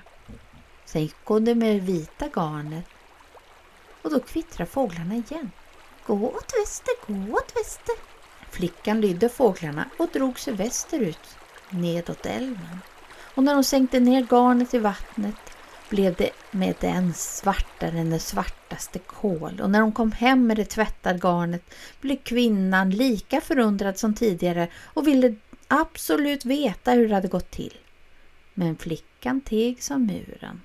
Sen 0.85 1.03
gick 1.03 1.17
hon 1.25 1.45
det 1.45 1.55
med 1.55 1.83
vita 1.83 2.29
garnet 2.35 2.87
och 4.03 4.11
då 4.11 4.21
kvittrade 4.21 4.71
fåglarna 4.71 5.15
igen. 5.15 5.51
Gå 6.07 6.15
åt 6.15 6.53
väster, 6.63 6.95
gå 7.07 7.37
åt 7.37 7.57
väster. 7.57 7.95
Flickan 8.51 9.01
lydde 9.01 9.29
fåglarna 9.29 9.89
och 9.99 10.09
drog 10.13 10.39
sig 10.39 10.55
västerut 10.55 11.37
nedåt 11.71 12.27
älven. 12.27 12.81
Och 13.35 13.43
när 13.43 13.55
hon 13.55 13.65
sänkte 13.65 14.01
ner 14.01 14.27
garnet 14.31 14.75
i 14.75 14.79
vattnet 14.79 15.35
blev 15.89 16.15
det 16.15 16.31
med 16.51 16.75
den 16.81 17.15
svartare 17.15 17.99
än 17.99 18.11
det 18.11 18.19
svartaste 18.19 18.99
kol 18.99 19.61
och 19.61 19.71
när 19.71 19.81
hon 19.81 19.93
kom 19.93 20.13
hem 20.13 20.47
med 20.47 20.57
det 20.57 20.65
tvättade 20.65 21.19
garnet 21.19 21.75
blev 22.01 22.17
kvinnan 22.17 22.91
lika 22.91 23.41
förundrad 23.41 23.99
som 23.99 24.15
tidigare 24.15 24.69
och 24.77 25.07
ville 25.07 25.35
absolut 25.69 26.45
veta 26.45 26.93
hur 26.93 27.09
det 27.09 27.15
hade 27.15 27.29
gått 27.29 27.51
till. 27.51 27.79
Men 28.55 28.77
flickan 28.77 29.41
teg 29.41 29.83
som 29.83 30.07
muren. 30.07 30.61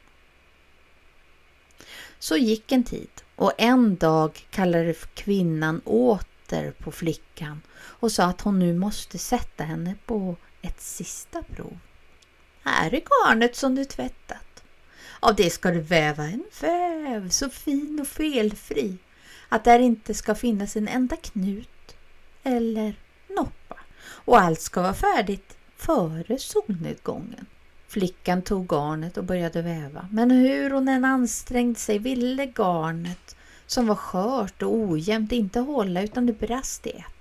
Så 2.20 2.38
gick 2.38 2.72
en 2.72 2.84
tid 2.84 3.10
och 3.36 3.54
en 3.58 3.96
dag 3.96 4.46
kallade 4.50 4.94
kvinnan 5.14 5.82
åter 5.86 6.72
på 6.72 6.92
flickan 6.92 7.62
och 7.78 8.12
sa 8.12 8.24
att 8.24 8.42
hon 8.42 8.60
nu 8.60 8.74
måste 8.74 9.18
sätta 9.18 9.64
henne 9.64 9.96
på 10.06 10.36
ett 10.62 10.82
sista 10.82 11.44
prov. 11.44 11.78
Här 12.64 12.94
är 12.94 13.02
garnet 13.02 13.56
som 13.56 13.76
du 13.76 13.86
tvättat. 13.86 14.64
Av 15.20 15.36
det 15.36 15.50
ska 15.50 15.72
du 15.72 15.82
väva 15.82 16.24
en 16.24 16.44
väv 16.62 17.30
så 17.30 17.50
fin 17.50 18.00
och 18.02 18.08
felfri 18.08 18.98
att 19.50 19.64
där 19.64 19.80
inte 19.80 20.14
ska 20.14 20.36
finnas 20.36 20.76
en 20.76 20.88
enda 20.88 21.16
knut 21.16 21.96
eller 22.44 22.96
noppa 23.30 23.76
och 24.04 24.40
allt 24.40 24.62
ska 24.62 24.82
vara 24.82 24.94
färdigt 24.94 25.58
före 25.78 26.40
solnedgången. 26.40 27.46
Flickan 27.88 28.42
tog 28.42 28.68
garnet 28.68 29.18
och 29.18 29.24
började 29.24 29.62
väva 29.62 30.08
men 30.12 30.32
hur 30.32 30.70
hon 30.70 30.88
än 30.88 31.06
ansträngde 31.06 31.80
sig 31.80 32.00
ville 32.00 32.46
garnet 32.46 33.36
som 33.66 33.88
var 33.88 33.96
skört 33.96 34.62
och 34.62 34.76
ojämnt 34.76 35.32
inte 35.32 35.60
hålla 35.60 36.02
utan 36.02 36.26
det 36.26 36.40
brast 36.40 36.88
i 36.88 36.90
ett. 36.90 37.21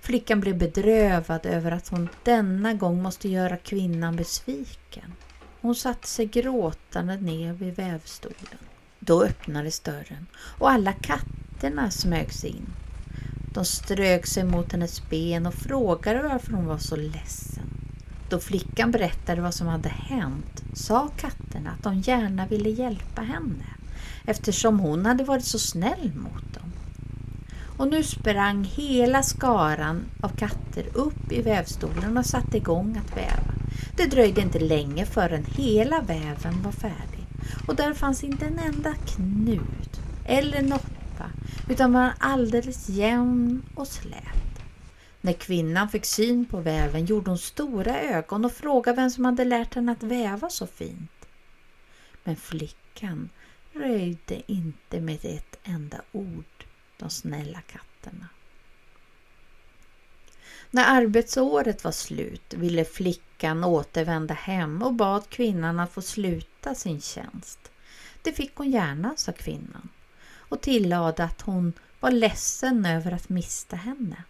Flickan 0.00 0.40
blev 0.40 0.58
bedrövad 0.58 1.46
över 1.46 1.72
att 1.72 1.88
hon 1.88 2.08
denna 2.22 2.74
gång 2.74 3.02
måste 3.02 3.28
göra 3.28 3.56
kvinnan 3.56 4.16
besviken. 4.16 5.12
Hon 5.60 5.74
satte 5.74 6.08
sig 6.08 6.26
gråtande 6.26 7.16
ner 7.16 7.52
vid 7.52 7.76
vävstolen. 7.76 8.58
Då 8.98 9.24
öppnades 9.24 9.80
dörren 9.80 10.26
och 10.58 10.70
alla 10.70 10.92
katterna 10.92 11.90
smög 11.90 12.32
sig 12.32 12.50
in. 12.50 12.72
De 13.54 13.64
strök 13.64 14.26
sig 14.26 14.44
mot 14.44 14.72
hennes 14.72 15.10
ben 15.10 15.46
och 15.46 15.54
frågade 15.54 16.22
varför 16.22 16.52
hon 16.52 16.66
var 16.66 16.78
så 16.78 16.96
ledsen. 16.96 17.70
Då 18.28 18.40
flickan 18.40 18.90
berättade 18.90 19.40
vad 19.40 19.54
som 19.54 19.66
hade 19.66 19.88
hänt 19.88 20.62
sa 20.74 21.08
katterna 21.08 21.70
att 21.70 21.82
de 21.82 22.00
gärna 22.00 22.46
ville 22.46 22.70
hjälpa 22.70 23.22
henne 23.22 23.66
eftersom 24.24 24.80
hon 24.80 25.06
hade 25.06 25.24
varit 25.24 25.44
så 25.44 25.58
snäll 25.58 26.12
mot 26.14 26.54
dem. 26.54 26.69
Och 27.80 27.88
nu 27.88 28.02
sprang 28.04 28.64
hela 28.64 29.22
skaran 29.22 30.04
av 30.20 30.28
katter 30.28 30.84
upp 30.94 31.32
i 31.32 31.42
vävstolen 31.42 32.16
och 32.16 32.26
satte 32.26 32.56
igång 32.56 32.96
att 32.96 33.16
väva. 33.16 33.54
Det 33.96 34.06
dröjde 34.06 34.40
inte 34.40 34.58
länge 34.58 35.06
förrän 35.06 35.44
hela 35.44 36.00
väven 36.00 36.62
var 36.62 36.72
färdig 36.72 37.26
och 37.68 37.76
där 37.76 37.94
fanns 37.94 38.24
inte 38.24 38.46
en 38.46 38.58
enda 38.58 38.94
knut 38.94 40.00
eller 40.24 40.62
noppa 40.62 41.30
utan 41.68 41.92
var 41.92 42.12
alldeles 42.18 42.88
jämn 42.88 43.62
och 43.74 43.88
slät. 43.88 44.60
När 45.20 45.32
kvinnan 45.32 45.88
fick 45.88 46.04
syn 46.04 46.44
på 46.44 46.60
väven 46.60 47.04
gjorde 47.04 47.30
hon 47.30 47.38
stora 47.38 48.00
ögon 48.00 48.44
och 48.44 48.52
frågade 48.52 48.96
vem 48.96 49.10
som 49.10 49.24
hade 49.24 49.44
lärt 49.44 49.74
henne 49.74 49.92
att 49.92 50.02
väva 50.02 50.50
så 50.50 50.66
fint. 50.66 51.26
Men 52.24 52.36
flickan 52.36 53.28
röjde 53.72 54.52
inte 54.52 55.00
med 55.00 55.24
ett 55.24 55.58
enda 55.64 56.00
ord 56.12 56.64
de 57.00 57.10
snälla 57.10 57.60
katterna. 57.60 58.28
När 60.70 60.84
arbetsåret 60.84 61.84
var 61.84 61.92
slut 61.92 62.54
ville 62.54 62.84
flickan 62.84 63.64
återvända 63.64 64.34
hem 64.34 64.82
och 64.82 64.94
bad 64.94 65.28
kvinnan 65.28 65.80
att 65.80 65.92
få 65.92 66.02
sluta 66.02 66.74
sin 66.74 67.00
tjänst. 67.00 67.70
Det 68.22 68.32
fick 68.32 68.56
hon 68.56 68.70
gärna, 68.70 69.14
sa 69.16 69.32
kvinnan 69.32 69.88
och 70.50 70.60
tillade 70.60 71.24
att 71.24 71.40
hon 71.40 71.72
var 72.00 72.10
ledsen 72.10 72.86
över 72.86 73.12
att 73.12 73.28
mista 73.28 73.76
henne. 73.76 74.24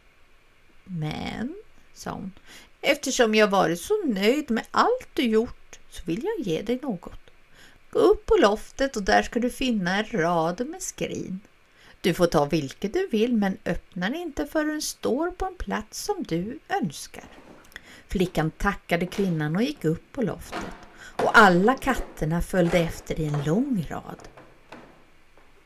Men, 0.84 1.54
sa 1.94 2.10
hon, 2.10 2.32
eftersom 2.80 3.34
jag 3.34 3.48
varit 3.48 3.80
så 3.80 4.04
nöjd 4.06 4.50
med 4.50 4.66
allt 4.70 5.08
du 5.14 5.22
gjort 5.22 5.78
så 5.90 6.02
vill 6.04 6.24
jag 6.24 6.46
ge 6.46 6.62
dig 6.62 6.78
något. 6.82 7.20
Gå 7.90 7.98
upp 7.98 8.26
på 8.26 8.36
loftet 8.36 8.96
och 8.96 9.02
där 9.02 9.22
ska 9.22 9.40
du 9.40 9.50
finna 9.50 9.98
en 9.98 10.20
rad 10.20 10.66
med 10.66 10.82
skrin. 10.82 11.40
Du 12.00 12.14
får 12.14 12.26
ta 12.26 12.44
vilket 12.44 12.92
du 12.92 13.08
vill 13.08 13.36
men 13.36 13.58
öppna 13.64 14.16
inte 14.16 14.46
förrän 14.46 14.68
den 14.68 14.82
står 14.82 15.30
på 15.30 15.46
en 15.46 15.54
plats 15.54 16.04
som 16.04 16.22
du 16.22 16.58
önskar. 16.68 17.24
Flickan 18.08 18.50
tackade 18.50 19.06
kvinnan 19.06 19.56
och 19.56 19.62
gick 19.62 19.84
upp 19.84 20.12
på 20.12 20.22
loftet 20.22 20.76
och 20.96 21.38
alla 21.38 21.74
katterna 21.74 22.42
följde 22.42 22.78
efter 22.78 23.20
i 23.20 23.26
en 23.26 23.44
lång 23.44 23.86
rad. 23.90 24.28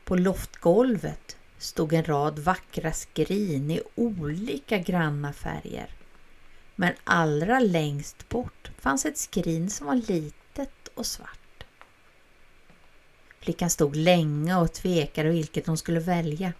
På 0.03 0.15
loftgolvet 0.15 1.37
stod 1.57 1.93
en 1.93 2.03
rad 2.03 2.39
vackra 2.39 2.91
skrin 2.91 3.71
i 3.71 3.81
olika 3.95 4.77
granna 4.77 5.33
färger. 5.33 5.89
Men 6.75 6.93
allra 7.03 7.59
längst 7.59 8.29
bort 8.29 8.71
fanns 8.79 9.05
ett 9.05 9.17
skrin 9.17 9.69
som 9.69 9.87
var 9.87 9.95
litet 9.95 10.87
och 10.95 11.05
svart. 11.05 11.44
Flickan 13.45 13.69
stod 13.69 13.95
länge 13.95 14.55
och 14.55 14.73
tvekade 14.73 15.29
vilket 15.29 15.67
hon 15.67 15.77
skulle 15.77 15.99
välja. 15.99 16.53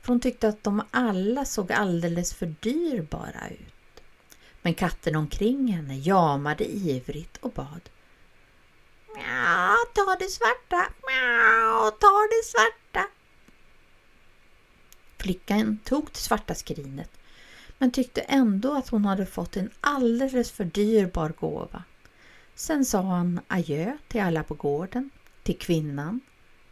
För 0.00 0.08
hon 0.08 0.20
tyckte 0.20 0.48
att 0.48 0.64
de 0.64 0.82
alla 0.90 1.44
såg 1.44 1.72
alldeles 1.72 2.34
för 2.34 2.46
dyrbara 2.60 3.48
ut. 3.50 4.02
Men 4.62 4.74
katten 4.74 5.16
omkring 5.16 5.72
henne 5.72 5.96
jamade 5.96 6.64
ivrigt 6.64 7.36
och 7.36 7.52
bad. 7.52 7.80
Mjau, 9.14 9.76
ta 9.94 10.16
det 10.18 10.28
svarta, 10.28 10.92
mjau, 11.06 11.90
ta 11.90 12.28
det 12.30 12.44
svarta. 12.44 13.08
Flickan 15.18 15.78
tog 15.84 16.06
det 16.12 16.18
svarta 16.18 16.54
skrinet 16.54 17.10
men 17.78 17.90
tyckte 17.90 18.20
ändå 18.20 18.74
att 18.74 18.88
hon 18.88 19.04
hade 19.04 19.26
fått 19.26 19.56
en 19.56 19.70
alldeles 19.80 20.50
för 20.50 20.64
dyrbar 20.64 21.32
gåva. 21.40 21.82
Sen 22.54 22.84
sa 22.84 23.02
han 23.02 23.40
adjö 23.48 23.96
till 24.08 24.20
alla 24.20 24.42
på 24.42 24.54
gården 24.54 25.10
till 25.42 25.58
kvinnan, 25.58 26.20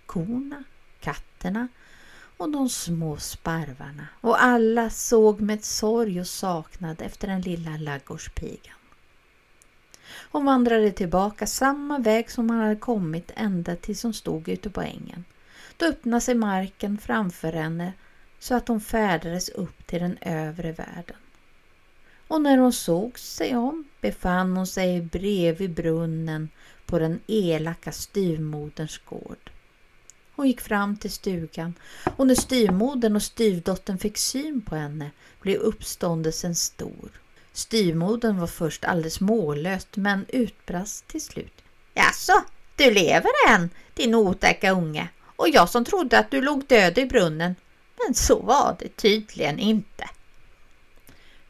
korna, 0.07 0.65
katterna 1.00 1.69
och 2.37 2.50
de 2.50 2.69
små 2.69 3.17
sparvarna 3.17 4.07
och 4.21 4.43
alla 4.43 4.91
såg 4.91 5.41
med 5.41 5.65
sorg 5.65 6.21
och 6.21 6.27
saknad 6.27 7.03
efter 7.03 7.29
den 7.29 7.41
lilla 7.41 7.77
laggårdspigan. 7.77 8.75
Hon 10.31 10.45
vandrade 10.45 10.93
tillbaka 10.93 11.47
samma 11.47 11.99
väg 11.99 12.31
som 12.31 12.50
hon 12.50 12.59
hade 12.59 12.77
kommit 12.77 13.33
ända 13.37 13.77
tills 13.77 14.03
hon 14.03 14.15
stod 14.15 14.49
ute 14.49 14.71
på 14.71 14.83
ängen. 14.83 15.25
Då 15.77 15.87
öppnade 15.87 16.21
sig 16.21 16.35
marken 16.35 16.99
framför 16.99 17.53
henne 17.53 17.93
så 18.39 18.55
att 18.55 18.69
hon 18.69 18.81
färdades 18.81 19.49
upp 19.49 19.87
till 19.87 20.00
den 20.00 20.19
övre 20.21 20.73
världen. 20.73 21.17
Och 22.29 22.43
när 22.43 22.59
hon 22.59 22.73
såg 22.73 23.19
sig 23.19 23.57
om 23.57 23.85
befann 24.00 24.57
hon 24.57 24.67
sig 24.67 25.03
bredvid 25.03 25.75
brunnen 25.75 26.49
på 26.91 26.99
den 26.99 27.21
elaka 27.27 27.93
styvmoderns 27.93 28.99
gård. 28.99 29.51
Hon 30.37 30.47
gick 30.47 30.61
fram 30.61 30.97
till 30.97 31.11
stugan 31.11 31.75
och 32.17 32.27
när 32.27 32.35
styvmodern 32.35 33.17
och 33.17 33.23
styvdottern 33.23 33.99
fick 33.99 34.19
syn 34.19 34.61
på 34.61 34.77
henne 34.77 35.11
blev 35.41 35.57
uppståndelsen 35.57 36.55
stor. 36.55 37.11
Styvmodern 37.53 38.39
var 38.39 38.47
först 38.47 38.85
alldeles 38.85 39.21
mållöst 39.21 39.97
men 39.97 40.27
utbrast 40.29 41.09
till 41.09 41.23
slut. 41.23 41.63
Jaså, 41.95 42.45
du 42.77 42.91
lever 42.91 43.31
än, 43.49 43.71
din 43.95 44.15
otäcka 44.15 44.71
unge, 44.71 45.09
och 45.37 45.49
jag 45.49 45.69
som 45.69 45.85
trodde 45.85 46.19
att 46.19 46.31
du 46.31 46.41
låg 46.41 46.67
död 46.67 46.99
i 46.99 47.07
brunnen. 47.07 47.57
Men 48.05 48.15
så 48.15 48.39
var 48.39 48.77
det 48.79 48.97
tydligen 48.97 49.59
inte. 49.59 50.11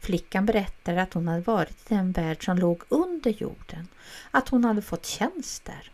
Flickan 0.01 0.47
berättade 0.47 1.03
att 1.03 1.15
hon 1.15 1.29
hade 1.29 1.41
varit 1.41 1.91
i 1.91 1.95
den 1.95 2.13
värld 2.13 2.45
som 2.45 2.59
låg 2.59 2.83
under 2.89 3.31
jorden, 3.31 3.89
att 4.31 4.49
hon 4.49 4.65
hade 4.65 4.83
fått 4.83 5.07
tjänst 5.07 5.65
där. 5.65 5.91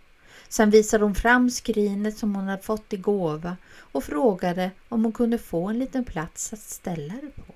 Sen 0.48 0.70
visade 0.70 1.04
hon 1.04 1.14
fram 1.14 1.50
skrinet 1.50 2.18
som 2.18 2.34
hon 2.34 2.48
hade 2.48 2.62
fått 2.62 2.92
i 2.92 2.96
gåva 2.96 3.56
och 3.78 4.04
frågade 4.04 4.70
om 4.88 5.04
hon 5.04 5.12
kunde 5.12 5.38
få 5.38 5.68
en 5.68 5.78
liten 5.78 6.04
plats 6.04 6.52
att 6.52 6.58
ställa 6.58 7.14
det 7.14 7.42
på. 7.42 7.54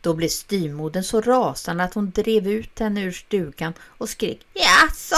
Då 0.00 0.14
blev 0.14 0.28
styrmodern 0.28 1.02
så 1.02 1.20
rasande 1.20 1.84
att 1.84 1.94
hon 1.94 2.10
drev 2.10 2.48
ut 2.48 2.78
henne 2.78 3.02
ur 3.02 3.12
stugan 3.12 3.72
och 3.80 4.08
skrek 4.08 4.46
Jaså, 4.54 5.16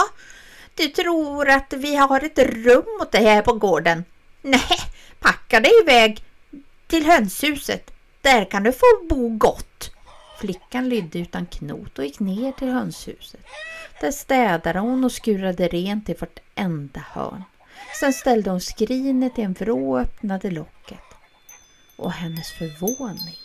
du 0.74 0.88
tror 0.88 1.48
att 1.48 1.72
vi 1.72 1.96
har 1.96 2.24
ett 2.24 2.38
rum 2.38 2.98
åt 3.00 3.12
dig 3.12 3.24
här 3.24 3.42
på 3.42 3.52
gården? 3.52 4.04
Nej, 4.42 4.78
packa 5.20 5.60
dig 5.60 5.72
iväg 5.82 6.24
till 6.86 7.06
hönshuset. 7.06 7.90
Där 8.22 8.44
kan 8.44 8.62
du 8.62 8.72
få 8.72 8.86
bo 9.08 9.28
gott. 9.28 9.90
Flickan 10.40 10.88
lydde 10.88 11.18
utan 11.18 11.46
knot 11.46 11.98
och 11.98 12.04
gick 12.04 12.20
ner 12.20 12.52
till 12.52 12.68
hönshuset. 12.68 13.40
Där 14.00 14.10
städade 14.10 14.78
hon 14.78 15.04
och 15.04 15.12
skurade 15.12 15.68
rent 15.68 16.08
i 16.08 16.14
vartenda 16.14 17.00
hörn. 17.00 17.42
Sen 18.00 18.12
ställde 18.12 18.50
hon 18.50 18.60
skrinet 18.60 19.38
i 19.38 19.42
en 19.42 19.52
vrå 19.52 19.92
och 19.92 20.00
öppnade 20.00 20.50
locket. 20.50 20.98
Och 21.96 22.12
hennes 22.12 22.50
förvåning 22.50 23.36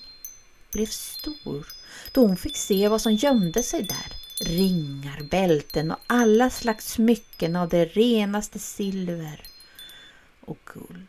blev 0.71 0.85
stor 0.85 1.67
då 2.11 2.27
hon 2.27 2.37
fick 2.37 2.57
se 2.57 2.87
vad 2.87 3.01
som 3.01 3.13
gömde 3.13 3.63
sig 3.63 3.83
där. 3.83 4.13
Ringar, 4.45 5.23
bälten 5.31 5.91
och 5.91 5.99
alla 6.07 6.49
slags 6.49 6.91
smycken 6.91 7.55
av 7.55 7.69
det 7.69 7.85
renaste 7.85 8.59
silver 8.59 9.41
och 10.45 10.59
guld. 10.65 11.07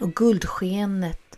Och 0.00 0.14
guldskenet 0.14 1.31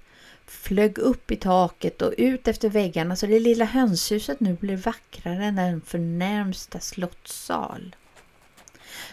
flög 0.55 0.99
upp 0.99 1.31
i 1.31 1.37
taket 1.37 2.03
och 2.03 2.15
ut 2.19 2.49
efter 2.49 2.69
väggarna 2.69 3.17
så 3.17 3.27
det 3.27 3.41
lilla 3.41 3.65
hönshuset 3.65 4.41
nu 4.41 4.55
blev 4.55 4.83
vackrare 4.83 5.45
än 5.45 5.57
den 5.57 5.81
förnämsta 5.81 6.81
slottssal. 6.81 7.97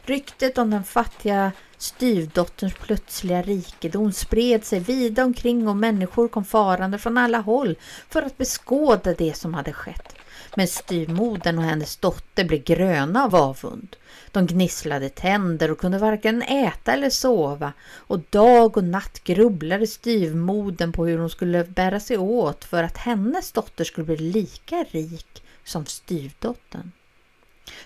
Ryktet 0.06 0.58
om 0.58 0.70
den 0.70 0.84
fattiga 0.84 1.52
styvdotterns 1.78 2.74
plötsliga 2.74 3.42
rikedom 3.42 4.12
spred 4.12 4.66
sig 4.66 4.80
vida 4.80 5.24
omkring 5.24 5.68
och 5.68 5.78
människor 5.78 6.28
kom 6.28 6.46
farande 6.46 6.98
från 6.98 7.18
alla 7.18 7.38
håll 7.38 7.76
för 8.10 8.22
att 8.22 8.38
beskåda 8.38 9.14
det 9.14 9.38
som 9.38 9.54
hade 9.54 9.74
skett. 9.74 10.16
Men 10.56 10.68
styvmodern 10.68 11.58
och 11.58 11.64
hennes 11.64 11.98
dotter 11.98 12.46
blev 12.46 12.64
gröna 12.64 13.24
av 13.24 13.36
avund. 13.36 13.96
De 14.32 14.48
gnisslade 14.48 15.10
tänder 15.10 15.72
och 15.72 15.78
kunde 15.78 15.98
varken 15.98 16.42
äta 16.42 16.94
eller 16.94 17.10
sova 17.10 17.74
och 17.94 18.20
dag 18.30 18.78
och 18.78 18.84
natt 18.84 19.24
grubblade 19.24 19.88
styvmodern 19.88 20.92
på 20.92 21.06
hur 21.06 21.18
hon 21.18 21.30
skulle 21.30 21.64
bära 21.64 22.00
sig 22.00 22.18
åt 22.18 22.66
för 22.66 22.84
att 22.84 22.98
hennes 22.98 23.52
dotter 23.52 23.84
skulle 23.84 24.06
bli 24.06 24.18
lika 24.18 24.86
rik 24.92 25.44
som 25.64 25.86
styvdottern. 25.86 26.92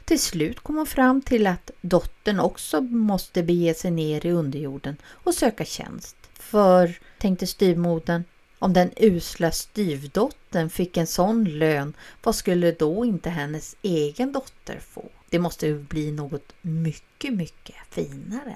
Till 0.05 0.19
slut 0.19 0.59
kom 0.59 0.77
hon 0.77 0.85
fram 0.85 1.21
till 1.21 1.47
att 1.47 1.71
dottern 1.81 2.39
också 2.39 2.81
måste 2.81 3.43
bege 3.43 3.73
sig 3.73 3.91
ner 3.91 4.25
i 4.25 4.31
underjorden 4.31 4.97
och 5.05 5.33
söka 5.33 5.65
tjänst. 5.65 6.15
För, 6.33 6.99
tänkte 7.19 7.47
styvmodern, 7.47 8.23
om 8.65 8.73
den 8.73 8.91
usla 8.97 9.51
styvdottern 9.51 10.69
fick 10.69 10.97
en 10.97 11.07
sån 11.07 11.43
lön, 11.43 11.93
vad 12.23 12.35
skulle 12.35 12.71
då 12.71 13.05
inte 13.05 13.29
hennes 13.29 13.75
egen 13.81 14.31
dotter 14.31 14.79
få? 14.79 15.09
Det 15.29 15.39
måste 15.39 15.67
ju 15.67 15.79
bli 15.79 16.11
något 16.11 16.53
mycket, 16.61 17.33
mycket 17.33 17.75
finare. 17.89 18.55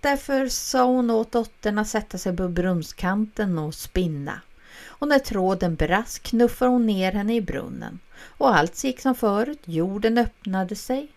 Därför 0.00 0.48
sa 0.48 0.84
hon 0.84 1.10
åt 1.10 1.32
dottern 1.32 1.78
att 1.78 1.88
sätta 1.88 2.18
sig 2.18 2.36
på 2.36 2.48
brunnskanten 2.48 3.58
och 3.58 3.74
spinna. 3.74 4.40
Och 4.84 5.08
när 5.08 5.18
tråden 5.18 5.74
brast 5.74 6.22
knuffade 6.22 6.70
hon 6.70 6.86
ner 6.86 7.12
henne 7.12 7.34
i 7.34 7.40
brunnen. 7.40 7.98
Och 8.20 8.56
allt 8.56 8.84
gick 8.84 9.00
som 9.00 9.14
förut, 9.14 9.60
jorden 9.64 10.18
öppnade 10.18 10.76
sig. 10.76 11.08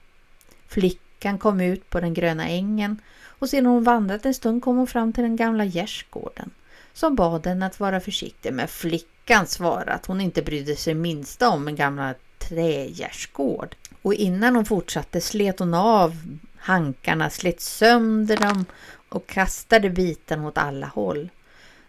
Flickan 0.67 1.37
kom 1.37 1.61
ut 1.61 1.89
på 1.89 1.99
den 1.99 2.13
gröna 2.13 2.47
ängen 2.47 3.01
och 3.23 3.49
sedan 3.49 3.65
hon 3.65 3.83
vandrat 3.83 4.25
en 4.25 4.33
stund 4.33 4.63
kom 4.63 4.77
hon 4.77 4.87
fram 4.87 5.13
till 5.13 5.23
den 5.23 5.35
gamla 5.35 5.65
gärdsgården 5.65 6.51
som 6.93 7.15
bad 7.15 7.47
henne 7.47 7.65
att 7.65 7.79
vara 7.79 7.99
försiktig 7.99 8.53
men 8.53 8.67
flickan 8.67 9.47
svarade 9.47 9.91
att 9.91 10.05
hon 10.05 10.21
inte 10.21 10.41
brydde 10.41 10.75
sig 10.75 10.93
minsta 10.93 11.49
om 11.49 11.67
en 11.67 11.75
gammal 11.75 12.13
trägärdsgård. 12.39 13.75
Och 14.01 14.13
innan 14.13 14.55
hon 14.55 14.65
fortsatte 14.65 15.21
slet 15.21 15.59
hon 15.59 15.73
av 15.73 16.15
hankarna, 16.57 17.29
slet 17.29 17.61
sönder 17.61 18.37
dem 18.37 18.65
och 19.09 19.27
kastade 19.27 19.89
bitarna 19.89 20.47
åt 20.47 20.57
alla 20.57 20.87
håll. 20.87 21.29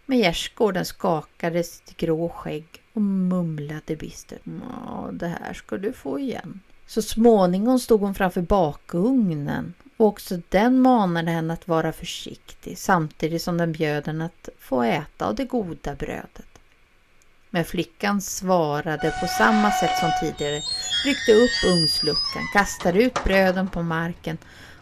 Men 0.05 0.17
gärdsgården 0.17 0.85
skakade 0.85 1.63
sitt 1.63 1.97
grå 1.97 2.29
skägg 2.29 2.65
och 2.93 3.01
mumlade 3.01 3.95
bistert. 3.95 4.41
Ja, 4.43 5.09
det 5.13 5.27
här 5.27 5.53
ska 5.53 5.77
du 5.77 5.93
få 5.93 6.19
igen. 6.19 6.59
Så 6.87 7.01
småningom 7.01 7.79
stod 7.79 8.01
hon 8.01 8.15
framför 8.15 8.41
bakugnen 8.41 9.73
och 9.97 10.07
också 10.07 10.37
den 10.49 10.81
manade 10.81 11.31
henne 11.31 11.53
att 11.53 11.67
vara 11.67 11.93
försiktig 11.93 12.77
samtidigt 12.77 13.41
som 13.41 13.57
den 13.57 13.71
bjöd 13.71 14.07
henne 14.07 14.25
att 14.25 14.49
få 14.59 14.83
äta 14.83 15.25
av 15.25 15.35
det 15.35 15.45
goda 15.45 15.95
brödet. 15.95 16.47
Men 17.49 17.65
flickan 17.65 18.21
svarade 18.21 19.13
på 19.21 19.27
samma 19.27 19.71
sätt 19.71 19.97
som 19.99 20.11
tidigare, 20.19 20.61
ryckte 21.05 21.31
upp 21.31 21.73
ugnsluckan, 21.73 22.43
kastade 22.53 23.03
ut 23.03 23.23
bröden 23.23 23.69
på 23.69 23.83
marken 23.83 24.37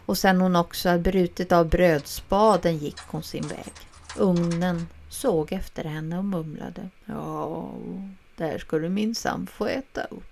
och 0.06 0.18
sen 0.18 0.42
hon 0.42 0.56
också 0.56 0.90
hade 0.90 1.12
brutit 1.12 1.52
av 1.52 1.70
brödspaden 1.70 2.78
gick 2.78 3.00
hon 3.08 3.24
sin 3.24 3.48
väg. 3.48 3.74
Ugnen 4.18 4.88
såg 5.10 5.52
efter 5.52 5.84
henne 5.84 6.18
och 6.18 6.26
mumlade. 6.26 6.90
Ja, 7.06 7.72
där 8.36 8.58
ska 8.58 8.80
du 8.80 8.90
minsann 8.90 9.48
få 9.48 9.66
äta 9.66 10.04
upp. 10.04 10.31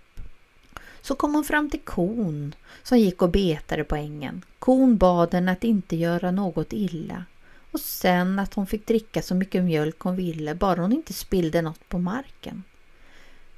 Så 1.02 1.16
kom 1.16 1.34
hon 1.36 1.44
fram 1.44 1.70
till 1.70 1.80
kon 1.80 2.56
som 2.84 3.00
gick 3.00 3.22
och 3.22 3.30
betade 3.30 3.84
på 3.84 3.96
ängen. 3.96 4.42
Kon 4.60 4.98
bad 4.98 5.34
henne 5.34 5.52
att 5.52 5.64
inte 5.64 5.96
göra 5.96 6.32
något 6.32 6.74
illa 6.74 7.26
och 7.72 7.80
sen 7.80 8.40
att 8.40 8.54
hon 8.54 8.68
fick 8.68 8.88
dricka 8.88 9.22
så 9.22 9.36
mycket 9.36 9.64
mjölk 9.64 10.00
hon 10.00 10.16
ville, 10.16 10.56
bara 10.56 10.82
hon 10.82 10.94
inte 10.94 11.14
spillde 11.14 11.62
något 11.62 11.90
på 11.90 11.98
marken. 11.98 12.64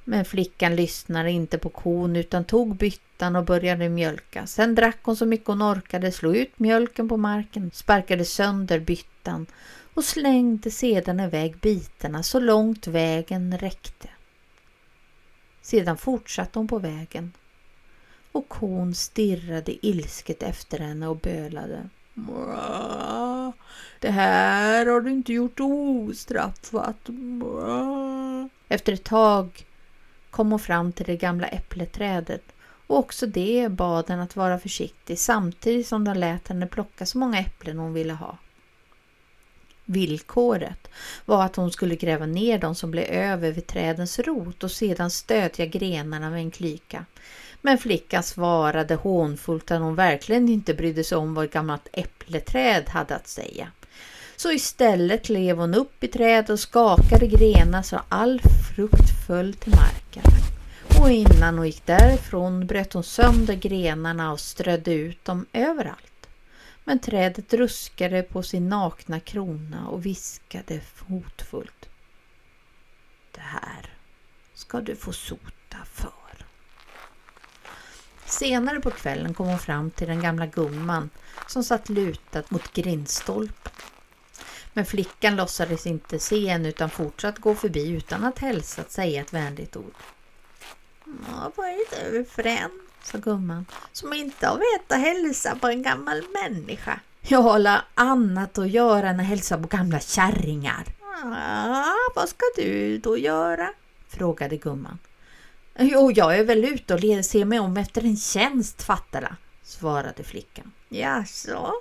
Men 0.04 0.24
flickan 0.24 0.76
lyssnade 0.76 1.30
inte 1.30 1.58
på 1.58 1.68
kon 1.68 2.16
utan 2.16 2.44
tog 2.44 2.76
byttan 2.76 3.36
och 3.36 3.44
började 3.44 3.88
mjölka. 3.88 4.46
Sen 4.46 4.74
drack 4.74 4.98
hon 5.02 5.16
så 5.16 5.26
mycket 5.26 5.46
hon 5.46 5.62
orkade, 5.62 6.12
slog 6.12 6.36
ut 6.36 6.58
mjölken 6.58 7.08
på 7.08 7.16
marken, 7.16 7.70
sparkade 7.74 8.24
sönder 8.24 8.80
byttan 8.80 9.46
och 9.94 10.04
slängde 10.04 10.70
sedan 10.70 11.20
iväg 11.20 11.56
bitarna 11.56 12.22
så 12.22 12.40
långt 12.40 12.86
vägen 12.86 13.58
räckte. 13.58 14.08
Sedan 15.62 15.96
fortsatte 15.96 16.58
hon 16.58 16.68
på 16.68 16.78
vägen 16.78 17.32
och 18.32 18.48
kon 18.48 18.94
stirrade 18.94 19.86
ilsket 19.86 20.42
efter 20.42 20.78
henne 20.78 21.08
och 21.08 21.16
bölade. 21.16 21.88
Det 24.00 24.10
här 24.10 24.86
har 24.86 25.00
du 25.00 25.10
inte 25.10 25.32
gjort 25.32 25.60
ostraffat. 25.60 27.10
Efter 28.68 28.92
ett 28.92 29.04
tag 29.04 29.66
kom 30.30 30.50
hon 30.50 30.60
fram 30.60 30.92
till 30.92 31.06
det 31.06 31.16
gamla 31.16 31.46
äppleträdet 31.46 32.42
och 32.86 32.98
också 32.98 33.26
det 33.26 33.68
bad 33.68 34.10
henne 34.10 34.22
att 34.22 34.36
vara 34.36 34.58
försiktig 34.58 35.18
samtidigt 35.18 35.86
som 35.86 36.04
de 36.04 36.14
lät 36.14 36.48
henne 36.48 36.66
plocka 36.66 37.06
så 37.06 37.18
många 37.18 37.38
äpplen 37.40 37.78
hon 37.78 37.92
ville 37.92 38.12
ha. 38.12 38.38
Villkoret 39.84 40.88
var 41.24 41.44
att 41.44 41.56
hon 41.56 41.70
skulle 41.70 41.96
gräva 41.96 42.26
ner 42.26 42.58
de 42.58 42.74
som 42.74 42.90
blev 42.90 43.04
över 43.04 43.52
vid 43.52 43.66
trädens 43.66 44.18
rot 44.18 44.64
och 44.64 44.70
sedan 44.70 45.10
stödja 45.10 45.66
grenarna 45.66 46.30
med 46.30 46.38
en 46.38 46.50
klyka. 46.50 47.04
Men 47.60 47.78
flickan 47.78 48.22
svarade 48.22 48.94
hånfullt 48.94 49.70
att 49.70 49.80
hon 49.80 49.94
verkligen 49.94 50.48
inte 50.48 50.74
brydde 50.74 51.04
sig 51.04 51.18
om 51.18 51.34
vad 51.34 51.44
ett 51.44 51.52
gammalt 51.52 51.88
äppleträd 51.92 52.88
hade 52.88 53.16
att 53.16 53.28
säga. 53.28 53.68
Så 54.36 54.52
istället 54.52 55.24
klev 55.24 55.58
hon 55.58 55.74
upp 55.74 56.04
i 56.04 56.08
trädet 56.08 56.50
och 56.50 56.60
skakade 56.60 57.26
grenar 57.26 57.82
så 57.82 58.00
all 58.08 58.40
frukt 58.74 59.26
föll 59.26 59.54
till 59.54 59.72
marken. 59.72 60.22
Och 61.00 61.10
innan 61.10 61.58
hon 61.58 61.66
gick 61.66 61.86
därifrån 61.86 62.66
bröt 62.66 62.92
hon 62.92 63.04
sönder 63.04 63.54
grenarna 63.54 64.32
och 64.32 64.40
strödde 64.40 64.92
ut 64.92 65.24
dem 65.24 65.46
överallt. 65.52 66.11
Men 66.84 66.98
trädet 66.98 67.54
ruskade 67.54 68.22
på 68.22 68.42
sin 68.42 68.68
nakna 68.68 69.20
krona 69.20 69.88
och 69.88 70.06
viskade 70.06 70.80
hotfullt. 70.98 71.88
Det 73.30 73.40
här 73.40 73.94
ska 74.54 74.80
du 74.80 74.96
få 74.96 75.12
sota 75.12 75.78
för. 75.84 76.12
Senare 78.24 78.80
på 78.80 78.90
kvällen 78.90 79.34
kom 79.34 79.46
hon 79.48 79.58
fram 79.58 79.90
till 79.90 80.08
den 80.08 80.20
gamla 80.20 80.46
gumman 80.46 81.10
som 81.46 81.64
satt 81.64 81.88
lutad 81.88 82.42
mot 82.48 82.72
grindstolpen. 82.72 83.72
Men 84.72 84.86
flickan 84.86 85.36
låtsades 85.36 85.86
inte 85.86 86.18
se 86.18 86.48
henne 86.48 86.68
utan 86.68 86.90
fortsatte 86.90 87.40
gå 87.40 87.54
förbi 87.54 87.88
utan 87.88 88.24
att 88.24 88.38
hälsa 88.38 88.82
att 88.82 88.90
säga 88.90 89.20
ett 89.20 89.32
vänligt 89.32 89.76
ord. 89.76 89.94
Vad 91.56 91.66
är 91.66 92.10
du 92.10 92.24
för 92.24 92.46
en? 92.46 92.70
Sa 93.02 93.18
gumman, 93.18 93.66
som 93.92 94.12
inte 94.12 94.46
har 94.46 94.56
vett 94.56 94.92
att 94.92 95.00
hälsa 95.00 95.56
på 95.56 95.68
en 95.68 95.82
gammal 95.82 96.22
människa. 96.42 97.00
Jag 97.20 97.42
har 97.42 97.80
annat 97.94 98.58
att 98.58 98.70
göra 98.70 99.08
än 99.08 99.20
att 99.20 99.26
hälsa 99.26 99.58
på 99.58 99.68
gamla 99.68 100.00
kärringar. 100.00 100.84
Ah, 101.24 102.12
vad 102.14 102.28
ska 102.28 102.44
du 102.56 102.98
då 102.98 103.18
göra? 103.18 103.68
frågade 104.08 104.56
gumman. 104.56 104.98
Jo, 105.78 106.12
jag 106.12 106.38
är 106.38 106.44
väl 106.44 106.64
ute 106.64 106.94
och 106.94 107.24
ser 107.24 107.44
mig 107.44 107.58
om 107.60 107.76
efter 107.76 108.04
en 108.04 108.16
tjänst, 108.16 108.82
fattar 108.82 109.36
svarade 109.62 110.24
flickan. 110.24 110.72
Jaså, 110.88 111.72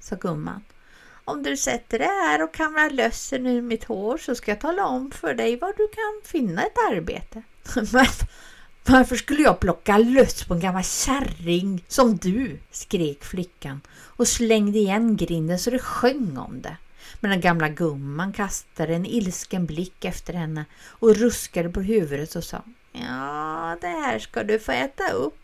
sa 0.00 0.16
gumman. 0.16 0.64
Om 1.24 1.42
du 1.42 1.56
sätter 1.56 1.98
dig 1.98 2.08
här 2.08 2.42
och 2.42 2.54
kamrar 2.54 2.90
lössen 2.90 3.46
ur 3.46 3.62
mitt 3.62 3.84
hår 3.84 4.18
så 4.18 4.34
ska 4.34 4.50
jag 4.50 4.60
tala 4.60 4.86
om 4.86 5.10
för 5.10 5.34
dig 5.34 5.56
var 5.56 5.74
du 5.76 5.88
kan 5.88 6.32
finna 6.32 6.62
ett 6.62 6.78
arbete. 6.90 7.42
Men 7.92 8.06
varför 8.86 9.16
skulle 9.16 9.42
jag 9.42 9.60
plocka 9.60 9.98
löss 9.98 10.44
på 10.44 10.54
en 10.54 10.60
gammal 10.60 10.84
kärring 10.84 11.84
som 11.88 12.16
du? 12.16 12.58
skrek 12.70 13.24
flickan 13.24 13.80
och 13.90 14.28
slängde 14.28 14.78
igen 14.78 15.16
grinden 15.16 15.58
så 15.58 15.70
det 15.70 15.78
sjöng 15.78 16.38
om 16.38 16.62
det. 16.62 16.76
Men 17.20 17.30
den 17.30 17.40
gamla 17.40 17.68
gumman 17.68 18.32
kastade 18.32 18.94
en 18.94 19.06
ilsken 19.06 19.66
blick 19.66 20.04
efter 20.04 20.32
henne 20.32 20.64
och 20.86 21.16
ruskade 21.16 21.68
på 21.68 21.80
huvudet 21.80 22.36
och 22.36 22.44
sa 22.44 22.62
Ja, 22.92 23.76
det 23.80 23.86
här 23.86 24.18
ska 24.18 24.42
du 24.42 24.58
få 24.58 24.72
äta 24.72 25.12
upp. 25.12 25.38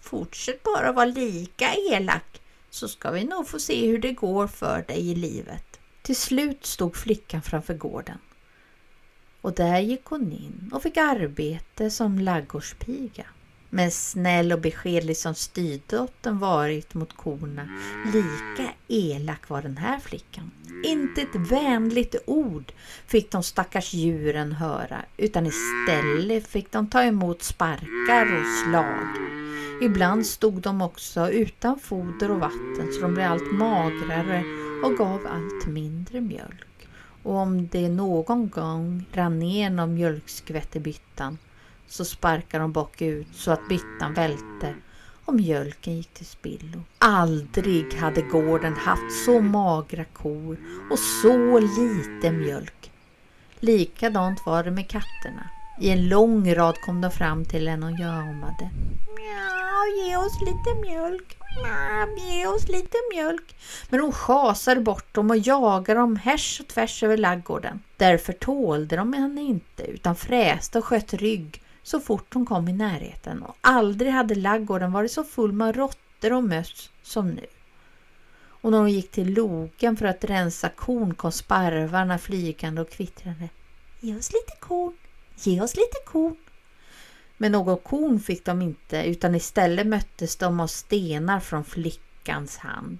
Fortsätt 0.00 0.62
bara 0.62 0.92
vara 0.92 1.06
lika 1.06 1.74
elak 1.74 2.40
så 2.70 2.88
ska 2.88 3.10
vi 3.10 3.24
nog 3.24 3.48
få 3.48 3.58
se 3.58 3.86
hur 3.86 3.98
det 3.98 4.12
går 4.12 4.46
för 4.46 4.84
dig 4.88 5.10
i 5.10 5.14
livet. 5.14 5.80
Till 6.02 6.16
slut 6.16 6.66
stod 6.66 6.96
flickan 6.96 7.42
framför 7.42 7.74
gården. 7.74 8.18
Och 9.46 9.54
där 9.54 9.78
gick 9.78 10.04
hon 10.04 10.32
in 10.32 10.70
och 10.72 10.82
fick 10.82 10.96
arbete 10.96 11.90
som 11.90 12.18
laggårdspiga. 12.18 13.26
Men 13.70 13.90
snäll 13.90 14.52
och 14.52 14.60
beskedlig 14.60 15.16
som 15.16 15.34
styrdottern 15.34 16.38
varit 16.38 16.94
mot 16.94 17.16
korna, 17.16 17.68
lika 18.04 18.72
elak 18.88 19.48
var 19.48 19.62
den 19.62 19.76
här 19.76 19.98
flickan. 19.98 20.50
Inte 20.84 21.22
ett 21.22 21.50
vänligt 21.50 22.14
ord 22.26 22.72
fick 23.06 23.30
de 23.30 23.42
stackars 23.42 23.94
djuren 23.94 24.52
höra, 24.52 25.04
utan 25.16 25.46
istället 25.46 26.46
fick 26.46 26.72
de 26.72 26.86
ta 26.90 27.02
emot 27.02 27.42
sparkar 27.42 28.38
och 28.38 28.46
slag. 28.64 29.08
Ibland 29.82 30.26
stod 30.26 30.62
de 30.62 30.82
också 30.82 31.30
utan 31.30 31.78
foder 31.78 32.30
och 32.30 32.40
vatten 32.40 32.92
så 32.92 33.00
de 33.00 33.14
blev 33.14 33.32
allt 33.32 33.52
magrare 33.52 34.44
och 34.84 34.96
gav 34.96 35.26
allt 35.26 35.66
mindre 35.66 36.20
mjölk. 36.20 36.75
Och 37.26 37.36
om 37.36 37.68
det 37.68 37.88
någon 37.88 38.48
gång 38.48 39.04
rann 39.12 39.38
ner 39.38 39.70
någon 39.70 39.94
mjölkskvätt 39.94 40.76
i 40.76 40.80
byttan 40.80 41.38
så 41.86 42.04
sparkade 42.04 42.64
de 42.64 42.72
bakut 42.72 43.26
så 43.34 43.50
att 43.50 43.68
byttan 43.68 44.14
välte 44.14 44.74
och 45.24 45.34
mjölken 45.34 45.96
gick 45.96 46.14
till 46.14 46.26
spillo. 46.26 46.82
Aldrig 46.98 47.94
hade 47.94 48.22
gården 48.22 48.74
haft 48.76 49.24
så 49.24 49.40
magra 49.40 50.04
kor 50.04 50.58
och 50.90 50.98
så 50.98 51.58
lite 51.58 52.32
mjölk. 52.32 52.92
Likadant 53.60 54.46
var 54.46 54.64
det 54.64 54.70
med 54.70 54.88
katterna. 54.88 55.50
I 55.80 55.90
en 55.90 56.08
lång 56.08 56.54
rad 56.54 56.76
kom 56.80 57.00
de 57.00 57.10
fram 57.10 57.44
till 57.44 57.68
en 57.68 57.82
och 57.82 58.00
jamade. 58.00 58.70
Mjau, 59.16 60.06
ge 60.06 60.16
oss 60.16 60.40
lite 60.40 60.80
mjölk. 60.80 61.36
Ge 62.18 62.46
oss 62.46 62.68
lite 62.68 62.96
mjölk. 63.12 63.56
Men 63.88 64.00
hon 64.00 64.12
schasade 64.12 64.80
bort 64.80 65.14
dem 65.14 65.30
och 65.30 65.36
jagade 65.36 66.00
dem 66.00 66.16
härs 66.16 66.60
och 66.60 66.68
tvärs 66.68 67.02
över 67.02 67.16
laggården. 67.16 67.80
Därför 67.96 68.32
tålde 68.32 68.96
de 68.96 69.12
henne 69.12 69.42
inte 69.42 69.82
utan 69.82 70.16
fräste 70.16 70.78
och 70.78 70.84
sköt 70.84 71.14
rygg 71.14 71.62
så 71.82 72.00
fort 72.00 72.34
hon 72.34 72.46
kom 72.46 72.68
i 72.68 72.72
närheten 72.72 73.42
och 73.42 73.56
aldrig 73.60 74.12
hade 74.12 74.34
laggården 74.34 74.92
varit 74.92 75.12
så 75.12 75.24
full 75.24 75.52
med 75.52 75.76
råttor 75.76 76.32
och 76.32 76.44
möss 76.44 76.90
som 77.02 77.30
nu. 77.30 77.46
Och 78.48 78.70
när 78.70 78.78
hon 78.78 78.92
gick 78.92 79.10
till 79.10 79.34
logen 79.34 79.96
för 79.96 80.06
att 80.06 80.24
rensa 80.24 80.68
korn 80.68 81.14
kom 81.14 81.32
sparvarna 81.32 82.18
flygande 82.18 82.80
och 82.80 82.90
kvittrande. 82.90 83.48
Ge 84.00 84.16
oss 84.16 84.32
lite 84.32 84.56
korn, 84.60 84.96
ge 85.34 85.60
oss 85.60 85.76
lite 85.76 85.98
korn. 86.06 86.36
Men 87.36 87.52
något 87.52 87.84
korn 87.84 88.20
fick 88.20 88.44
de 88.44 88.62
inte 88.62 89.02
utan 89.06 89.34
istället 89.34 89.86
möttes 89.86 90.36
de 90.36 90.60
av 90.60 90.66
stenar 90.66 91.40
från 91.40 91.64
flickans 91.64 92.56
hand. 92.56 92.98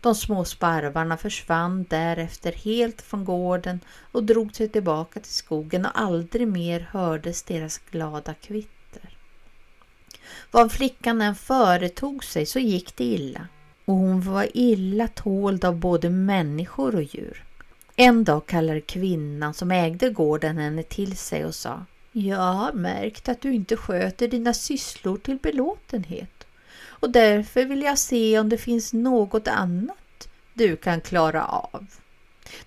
De 0.00 0.14
små 0.14 0.44
sparvarna 0.44 1.16
försvann 1.16 1.86
därefter 1.90 2.52
helt 2.52 3.02
från 3.02 3.24
gården 3.24 3.80
och 4.12 4.24
drog 4.24 4.56
sig 4.56 4.68
tillbaka 4.68 5.20
till 5.20 5.32
skogen 5.32 5.86
och 5.86 6.00
aldrig 6.00 6.48
mer 6.48 6.88
hördes 6.90 7.42
deras 7.42 7.78
glada 7.78 8.34
kvitter. 8.34 9.18
Vad 10.50 10.72
flickan 10.72 11.20
än 11.20 11.34
företog 11.34 12.24
sig 12.24 12.46
så 12.46 12.58
gick 12.58 12.96
det 12.96 13.04
illa 13.04 13.48
och 13.84 13.94
hon 13.94 14.20
var 14.20 14.48
illa 14.54 15.08
tåld 15.08 15.64
av 15.64 15.76
både 15.76 16.10
människor 16.10 16.94
och 16.94 17.02
djur. 17.02 17.44
En 17.96 18.24
dag 18.24 18.46
kallade 18.46 18.80
kvinnan 18.80 19.54
som 19.54 19.70
ägde 19.70 20.10
gården 20.10 20.58
henne 20.58 20.82
till 20.82 21.16
sig 21.16 21.44
och 21.44 21.54
sa 21.54 21.84
jag 22.16 22.36
har 22.36 22.72
märkt 22.72 23.28
att 23.28 23.40
du 23.40 23.54
inte 23.54 23.76
sköter 23.76 24.28
dina 24.28 24.54
sysslor 24.54 25.18
till 25.18 25.38
belåtenhet 25.38 26.46
och 26.82 27.10
därför 27.10 27.64
vill 27.64 27.82
jag 27.82 27.98
se 27.98 28.38
om 28.38 28.48
det 28.48 28.58
finns 28.58 28.92
något 28.92 29.48
annat 29.48 30.28
du 30.52 30.76
kan 30.76 31.00
klara 31.00 31.44
av. 31.44 31.86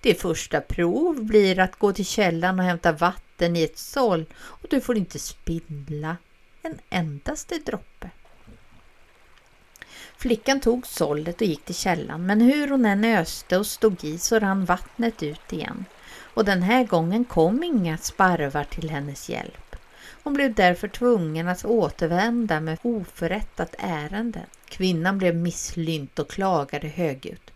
Ditt 0.01 0.21
första 0.21 0.62
prov 0.62 1.23
blir 1.23 1.60
att 1.60 1.79
gå 1.79 1.93
till 1.93 2.05
källan 2.05 2.60
och 2.60 2.65
hämta 2.65 2.91
vatten 2.91 3.55
i 3.55 3.63
ett 3.63 3.77
såll 3.77 4.25
och 4.36 4.67
du 4.69 4.81
får 4.81 4.97
inte 4.97 5.19
spindla 5.19 6.17
en 6.62 6.79
endaste 6.89 7.57
droppe. 7.57 8.10
Flickan 10.17 10.60
tog 10.60 10.88
sållet 10.88 11.41
och 11.41 11.47
gick 11.47 11.65
till 11.65 11.75
källan 11.75 12.25
men 12.25 12.41
hur 12.41 12.67
hon 12.67 12.86
än 12.86 13.05
öste 13.05 13.57
och 13.57 13.67
stod 13.67 14.03
i 14.03 14.17
så 14.17 14.39
rann 14.39 14.65
vattnet 14.65 15.23
ut 15.23 15.53
igen 15.53 15.86
och 16.38 16.45
den 16.45 16.62
här 16.62 16.84
gången 16.84 17.26
kom 17.26 17.63
inga 17.63 17.97
sparvar 17.97 18.63
till 18.63 18.89
hennes 18.89 19.30
hjälp. 19.30 19.76
Hon 20.23 20.34
blev 20.34 20.54
därför 20.54 20.88
tvungen 20.88 21.47
att 21.47 21.65
återvända 21.65 22.60
med 22.60 22.78
oförrättat 22.82 23.76
ärende. 23.78 24.41
Kvinnan 24.65 25.17
blev 25.17 25.36
misslynt 25.36 26.19
och 26.19 26.30
klagade 26.30 26.88
högljutt. 26.88 27.52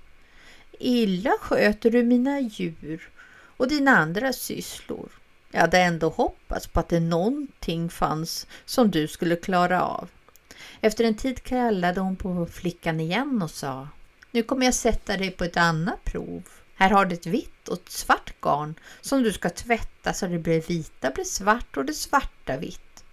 Illa 0.72 1.32
sköter 1.42 1.92
du 1.92 2.04
mina 2.04 2.40
djur 2.40 3.10
och 3.58 3.68
dina 3.68 3.92
andra 3.92 4.34
sysslor. 4.34 5.10
Jag 5.52 5.62
hade 5.62 5.80
ändå 5.80 6.10
hoppats 6.10 6.68
på 6.68 6.80
att 6.80 6.90
det 6.90 7.00
någonting 7.00 7.90
fanns 7.90 8.48
som 8.66 8.92
du 8.92 9.08
skulle 9.08 9.36
klara 9.36 9.84
av. 9.84 10.10
Efter 10.80 11.04
en 11.04 11.16
tid 11.16 11.44
kallade 11.44 12.00
hon 12.00 12.16
på 12.16 12.46
flickan 12.46 13.00
igen 13.00 13.42
och 13.42 13.52
sa 13.52 13.88
Nu 14.32 14.44
kommer 14.44 14.66
jag 14.66 14.74
sätta 14.74 15.18
dig 15.18 15.32
på 15.32 15.44
ett 15.44 15.58
annat 15.58 16.04
prov. 16.04 16.44
Här 16.82 16.90
har 16.90 17.06
du 17.06 17.16
ett 17.16 17.26
vitt 17.26 17.68
och 17.68 17.78
ett 17.78 17.90
svart 17.90 18.34
garn 18.42 18.76
som 19.02 19.24
du 19.24 19.34
ska 19.34 19.50
tvätta 19.50 20.14
så 20.14 20.28
det 20.28 20.40
blir 20.40 20.62
vita 20.62 21.12
blir 21.12 21.24
svart 21.24 21.78
och 21.78 21.86
det 21.86 21.94
svarta 21.94 22.58
vitt. 22.58 23.04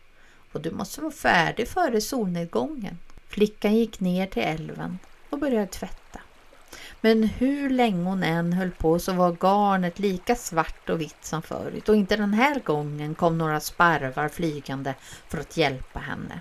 Och 0.52 0.60
du 0.60 0.70
måste 0.70 1.00
vara 1.00 1.12
färdig 1.12 1.68
före 1.68 2.00
solnedgången. 2.00 2.98
Flickan 3.26 3.74
gick 3.74 4.00
ner 4.00 4.26
till 4.26 4.42
älven 4.42 4.98
och 5.30 5.38
började 5.38 5.66
tvätta. 5.66 6.20
Men 7.00 7.22
hur 7.22 7.70
länge 7.70 8.04
hon 8.04 8.22
än 8.22 8.52
höll 8.52 8.70
på 8.70 8.98
så 8.98 9.12
var 9.12 9.36
garnet 9.40 9.98
lika 9.98 10.36
svart 10.36 10.90
och 10.90 11.00
vitt 11.00 11.24
som 11.24 11.42
förut 11.42 11.88
och 11.88 11.96
inte 11.96 12.16
den 12.16 12.34
här 12.34 12.60
gången 12.60 13.14
kom 13.14 13.38
några 13.38 13.60
sparvar 13.60 14.28
flygande 14.28 14.94
för 15.28 15.38
att 15.38 15.56
hjälpa 15.56 15.98
henne. 15.98 16.40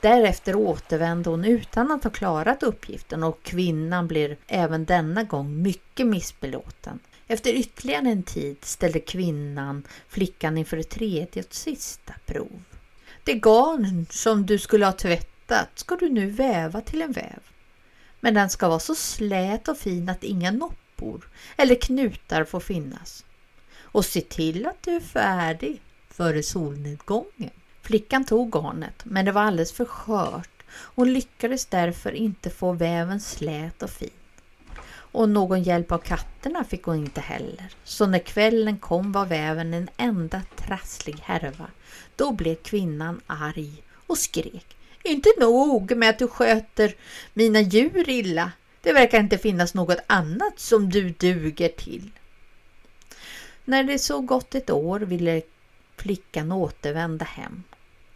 Därefter 0.00 0.56
återvände 0.56 1.30
hon 1.30 1.44
utan 1.44 1.90
att 1.90 2.04
ha 2.04 2.10
klarat 2.10 2.62
uppgiften 2.62 3.22
och 3.22 3.42
kvinnan 3.42 4.08
blir 4.08 4.36
även 4.46 4.84
denna 4.84 5.24
gång 5.24 5.62
mycket 5.62 6.06
missbelåten. 6.06 6.98
Efter 7.26 7.50
ytterligare 7.50 8.08
en 8.08 8.22
tid 8.22 8.56
ställde 8.62 9.00
kvinnan 9.00 9.82
flickan 10.08 10.58
inför 10.58 10.76
ett 10.76 10.90
tredje 10.90 11.42
och 11.42 11.54
sista 11.54 12.14
prov. 12.26 12.62
Det 13.24 13.34
garn 13.34 14.06
som 14.10 14.46
du 14.46 14.58
skulle 14.58 14.86
ha 14.86 14.92
tvättat 14.92 15.68
ska 15.74 15.96
du 15.96 16.08
nu 16.08 16.30
väva 16.30 16.80
till 16.80 17.02
en 17.02 17.12
väv. 17.12 17.40
Men 18.20 18.34
den 18.34 18.50
ska 18.50 18.68
vara 18.68 18.78
så 18.78 18.94
slät 18.94 19.68
och 19.68 19.78
fin 19.78 20.08
att 20.08 20.24
inga 20.24 20.50
noppor 20.50 21.28
eller 21.56 21.74
knutar 21.74 22.44
får 22.44 22.60
finnas. 22.60 23.24
Och 23.78 24.04
se 24.04 24.20
till 24.20 24.66
att 24.66 24.82
du 24.82 24.90
är 24.90 25.00
färdig 25.00 25.80
före 26.10 26.42
solnedgången. 26.42 27.50
Flickan 27.88 28.24
tog 28.24 28.52
garnet, 28.52 29.02
men 29.04 29.24
det 29.24 29.32
var 29.32 29.42
alldeles 29.42 29.72
för 29.72 29.84
skört. 29.84 30.62
Hon 30.70 31.12
lyckades 31.12 31.66
därför 31.66 32.12
inte 32.12 32.50
få 32.50 32.72
väven 32.72 33.20
slät 33.20 33.82
och 33.82 33.90
fin. 33.90 34.10
Och 34.88 35.28
någon 35.28 35.62
hjälp 35.62 35.92
av 35.92 35.98
katterna 35.98 36.64
fick 36.64 36.82
hon 36.82 36.96
inte 36.96 37.20
heller. 37.20 37.68
Så 37.84 38.06
när 38.06 38.18
kvällen 38.18 38.78
kom 38.78 39.12
var 39.12 39.26
väven 39.26 39.74
en 39.74 39.88
enda 39.96 40.42
trasslig 40.56 41.16
härva. 41.22 41.66
Då 42.16 42.32
blev 42.32 42.54
kvinnan 42.54 43.20
arg 43.26 43.82
och 44.06 44.18
skrek. 44.18 44.76
Inte 45.02 45.28
nog 45.38 45.96
med 45.96 46.10
att 46.10 46.18
du 46.18 46.28
sköter 46.28 46.94
mina 47.34 47.60
djur 47.60 48.08
illa. 48.08 48.52
Det 48.82 48.92
verkar 48.92 49.20
inte 49.20 49.38
finnas 49.38 49.74
något 49.74 49.98
annat 50.06 50.58
som 50.58 50.90
du 50.90 51.10
duger 51.10 51.68
till. 51.68 52.10
När 53.64 53.84
det 53.84 53.98
så 53.98 54.20
gått 54.20 54.54
ett 54.54 54.70
år 54.70 55.00
ville 55.00 55.42
flickan 55.96 56.52
återvända 56.52 57.24
hem 57.24 57.62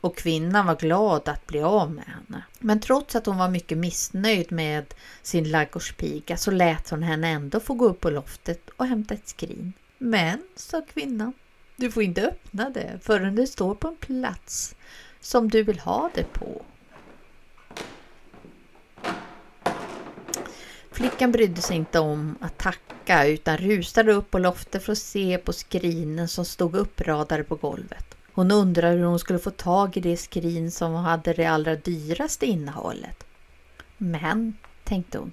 och 0.02 0.16
kvinnan 0.16 0.66
var 0.66 0.76
glad 0.76 1.28
att 1.28 1.46
bli 1.46 1.62
av 1.62 1.92
med 1.92 2.04
henne. 2.04 2.44
Men 2.58 2.80
trots 2.80 3.16
att 3.16 3.26
hon 3.26 3.38
var 3.38 3.48
mycket 3.48 3.78
missnöjd 3.78 4.52
med 4.52 4.94
sin 5.22 5.50
ladugårdspiga 5.50 6.36
så 6.36 6.50
lät 6.50 6.90
hon 6.90 7.02
henne 7.02 7.28
ändå 7.28 7.60
få 7.60 7.74
gå 7.74 7.88
upp 7.88 8.00
på 8.00 8.10
loftet 8.10 8.70
och 8.76 8.86
hämta 8.86 9.14
ett 9.14 9.28
skrin. 9.28 9.72
Men, 9.98 10.42
sa 10.56 10.82
kvinnan, 10.82 11.32
du 11.76 11.90
får 11.90 12.02
inte 12.02 12.22
öppna 12.22 12.70
det 12.70 12.98
förrän 13.02 13.34
det 13.34 13.46
står 13.46 13.74
på 13.74 13.88
en 13.88 13.96
plats 13.96 14.74
som 15.20 15.48
du 15.48 15.62
vill 15.62 15.78
ha 15.78 16.10
det 16.14 16.32
på. 16.32 16.62
Flickan 20.90 21.32
brydde 21.32 21.62
sig 21.62 21.76
inte 21.76 21.98
om 21.98 22.36
att 22.40 22.58
tacka 22.58 23.26
utan 23.26 23.56
rusade 23.56 24.12
upp 24.12 24.30
på 24.30 24.38
loftet 24.38 24.82
för 24.82 24.92
att 24.92 24.98
se 24.98 25.38
på 25.38 25.52
skrinen 25.52 26.28
som 26.28 26.44
stod 26.44 26.76
uppradade 26.76 27.44
på 27.44 27.56
golvet. 27.56 28.16
Hon 28.35 28.51
undrade 28.51 28.97
hur 28.97 29.05
hon 29.05 29.18
skulle 29.18 29.38
få 29.38 29.51
tag 29.51 29.97
i 29.97 30.01
det 30.01 30.16
skrin 30.16 30.71
som 30.71 30.95
hade 30.95 31.33
det 31.33 31.47
allra 31.47 31.77
dyraste 31.77 32.47
innehållet. 32.47 33.25
Men, 33.99 34.57
tänkte 34.85 35.18
hon, 35.18 35.33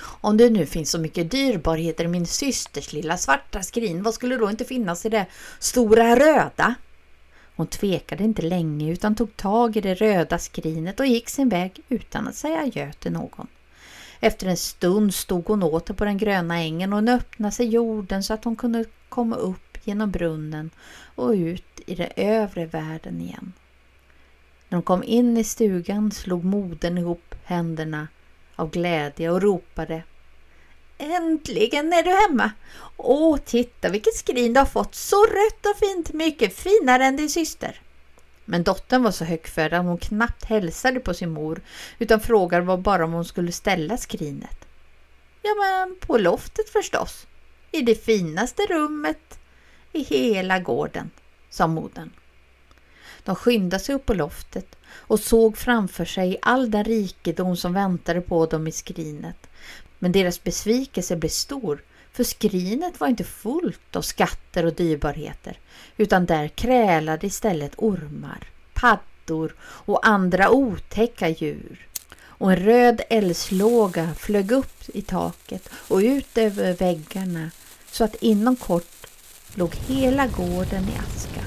om 0.00 0.36
det 0.36 0.50
nu 0.50 0.66
finns 0.66 0.90
så 0.90 0.98
mycket 0.98 1.30
dyrbarheter 1.30 2.04
i 2.04 2.08
min 2.08 2.26
systers 2.26 2.92
lilla 2.92 3.16
svarta 3.16 3.62
skrin, 3.62 4.02
vad 4.02 4.14
skulle 4.14 4.36
då 4.36 4.50
inte 4.50 4.64
finnas 4.64 5.06
i 5.06 5.08
det 5.08 5.26
stora 5.58 6.16
röda? 6.16 6.74
Hon 7.56 7.66
tvekade 7.66 8.24
inte 8.24 8.42
länge 8.42 8.92
utan 8.92 9.14
tog 9.14 9.36
tag 9.36 9.76
i 9.76 9.80
det 9.80 9.94
röda 9.94 10.38
skrinet 10.38 11.00
och 11.00 11.06
gick 11.06 11.28
sin 11.28 11.48
väg 11.48 11.80
utan 11.88 12.28
att 12.28 12.34
säga 12.34 12.60
adjö 12.60 12.92
till 12.92 13.12
någon. 13.12 13.46
Efter 14.20 14.46
en 14.46 14.56
stund 14.56 15.14
stod 15.14 15.46
hon 15.46 15.62
åter 15.62 15.94
på 15.94 16.04
den 16.04 16.18
gröna 16.18 16.58
ängen 16.58 16.92
och 16.92 17.04
nu 17.04 17.12
öppnade 17.12 17.52
sig 17.52 17.66
jorden 17.66 18.22
så 18.22 18.34
att 18.34 18.44
hon 18.44 18.56
kunde 18.56 18.84
komma 19.08 19.36
upp 19.36 19.65
genom 19.86 20.10
brunnen 20.10 20.70
och 21.14 21.30
ut 21.30 21.80
i 21.86 21.94
den 21.94 22.10
övre 22.16 22.66
världen 22.66 23.20
igen. 23.20 23.52
När 24.68 24.78
de 24.78 24.82
kom 24.82 25.02
in 25.04 25.36
i 25.36 25.44
stugan 25.44 26.12
slog 26.12 26.44
modern 26.44 26.98
ihop 26.98 27.34
händerna 27.44 28.08
av 28.56 28.70
glädje 28.70 29.30
och 29.30 29.42
ropade 29.42 30.02
Äntligen 30.98 31.92
är 31.92 32.02
du 32.02 32.10
hemma! 32.10 32.50
Åh, 32.96 33.36
titta 33.36 33.88
vilket 33.88 34.14
skrin 34.14 34.52
du 34.52 34.60
har 34.60 34.66
fått! 34.66 34.94
Så 34.94 35.16
rött 35.26 35.66
och 35.66 35.78
fint, 35.78 36.12
mycket 36.12 36.56
finare 36.56 37.04
än 37.04 37.16
din 37.16 37.30
syster! 37.30 37.80
Men 38.44 38.62
dottern 38.62 39.02
var 39.02 39.10
så 39.10 39.24
högfärd 39.24 39.72
att 39.72 39.84
hon 39.84 39.98
knappt 39.98 40.44
hälsade 40.44 41.00
på 41.00 41.14
sin 41.14 41.30
mor 41.30 41.60
utan 41.98 42.20
frågade 42.20 42.76
bara 42.76 43.04
om 43.04 43.12
hon 43.12 43.24
skulle 43.24 43.52
ställa 43.52 43.96
skrinet. 43.96 44.68
Ja, 45.42 45.54
men 45.54 45.96
på 46.00 46.18
loftet 46.18 46.68
förstås. 46.68 47.26
I 47.70 47.82
det 47.82 48.04
finaste 48.04 48.62
rummet 48.62 49.35
i 49.96 50.02
hela 50.02 50.58
gården, 50.58 51.10
sa 51.50 51.66
modern. 51.66 52.10
De 53.24 53.36
skyndade 53.36 53.84
sig 53.84 53.94
upp 53.94 54.06
på 54.06 54.14
loftet 54.14 54.76
och 54.88 55.20
såg 55.20 55.58
framför 55.58 56.04
sig 56.04 56.38
all 56.42 56.70
den 56.70 56.84
rikedom 56.84 57.56
som 57.56 57.72
väntade 57.72 58.20
på 58.20 58.46
dem 58.46 58.66
i 58.66 58.72
skrinet. 58.72 59.46
Men 59.98 60.12
deras 60.12 60.42
besvikelse 60.44 61.16
blev 61.16 61.28
stor, 61.28 61.82
för 62.12 62.24
skrinet 62.24 63.00
var 63.00 63.08
inte 63.08 63.24
fullt 63.24 63.96
av 63.96 64.02
skatter 64.02 64.66
och 64.66 64.74
dyrbarheter, 64.74 65.58
utan 65.96 66.26
där 66.26 66.48
krälade 66.48 67.26
istället 67.26 67.72
ormar, 67.76 68.48
paddor 68.74 69.54
och 69.60 70.06
andra 70.06 70.50
otäcka 70.50 71.28
djur. 71.28 71.86
Och 72.38 72.52
en 72.52 72.56
röd 72.64 73.00
eldslåga 73.10 74.14
flög 74.14 74.52
upp 74.52 74.82
i 74.88 75.02
taket 75.02 75.68
och 75.72 75.98
ut 75.98 76.38
över 76.38 76.72
väggarna 76.74 77.50
så 77.90 78.04
att 78.04 78.14
inom 78.14 78.56
kort 78.56 78.95
låg 79.56 79.74
hela 79.74 80.26
gården 80.26 80.88
i 80.88 80.98
aska 80.98 81.44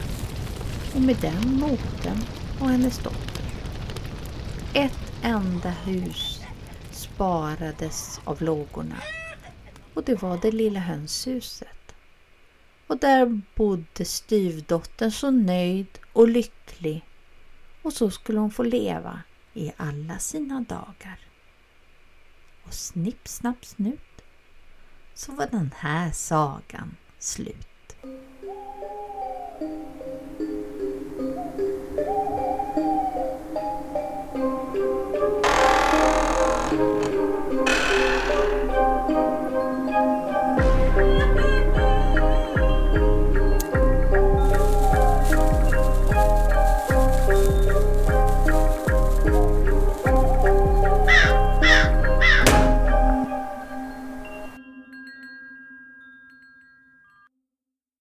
och 0.95 1.01
med 1.01 1.15
den 1.15 1.53
modern 1.53 2.23
och 2.59 2.69
hennes 2.69 2.97
dotter. 2.97 3.43
Ett 4.73 5.13
enda 5.21 5.69
hus 5.69 6.41
sparades 6.91 8.21
av 8.23 8.41
lågorna 8.41 8.95
och 9.93 10.03
det 10.03 10.21
var 10.21 10.37
det 10.37 10.51
lilla 10.51 10.79
hönshuset. 10.79 11.95
Och 12.87 12.97
där 12.97 13.41
bodde 13.55 14.05
styvdottern 14.05 15.11
så 15.11 15.31
nöjd 15.31 15.99
och 16.13 16.27
lycklig 16.27 17.05
och 17.81 17.93
så 17.93 18.11
skulle 18.11 18.39
hon 18.39 18.51
få 18.51 18.63
leva 18.63 19.21
i 19.53 19.71
alla 19.77 20.19
sina 20.19 20.61
dagar. 20.61 21.19
Och 22.63 22.73
snipp, 22.73 23.27
snapp, 23.27 23.65
snut 23.65 24.21
så 25.13 25.31
var 25.31 25.47
den 25.47 25.73
här 25.77 26.11
sagan 26.11 26.95
slut. 27.19 27.67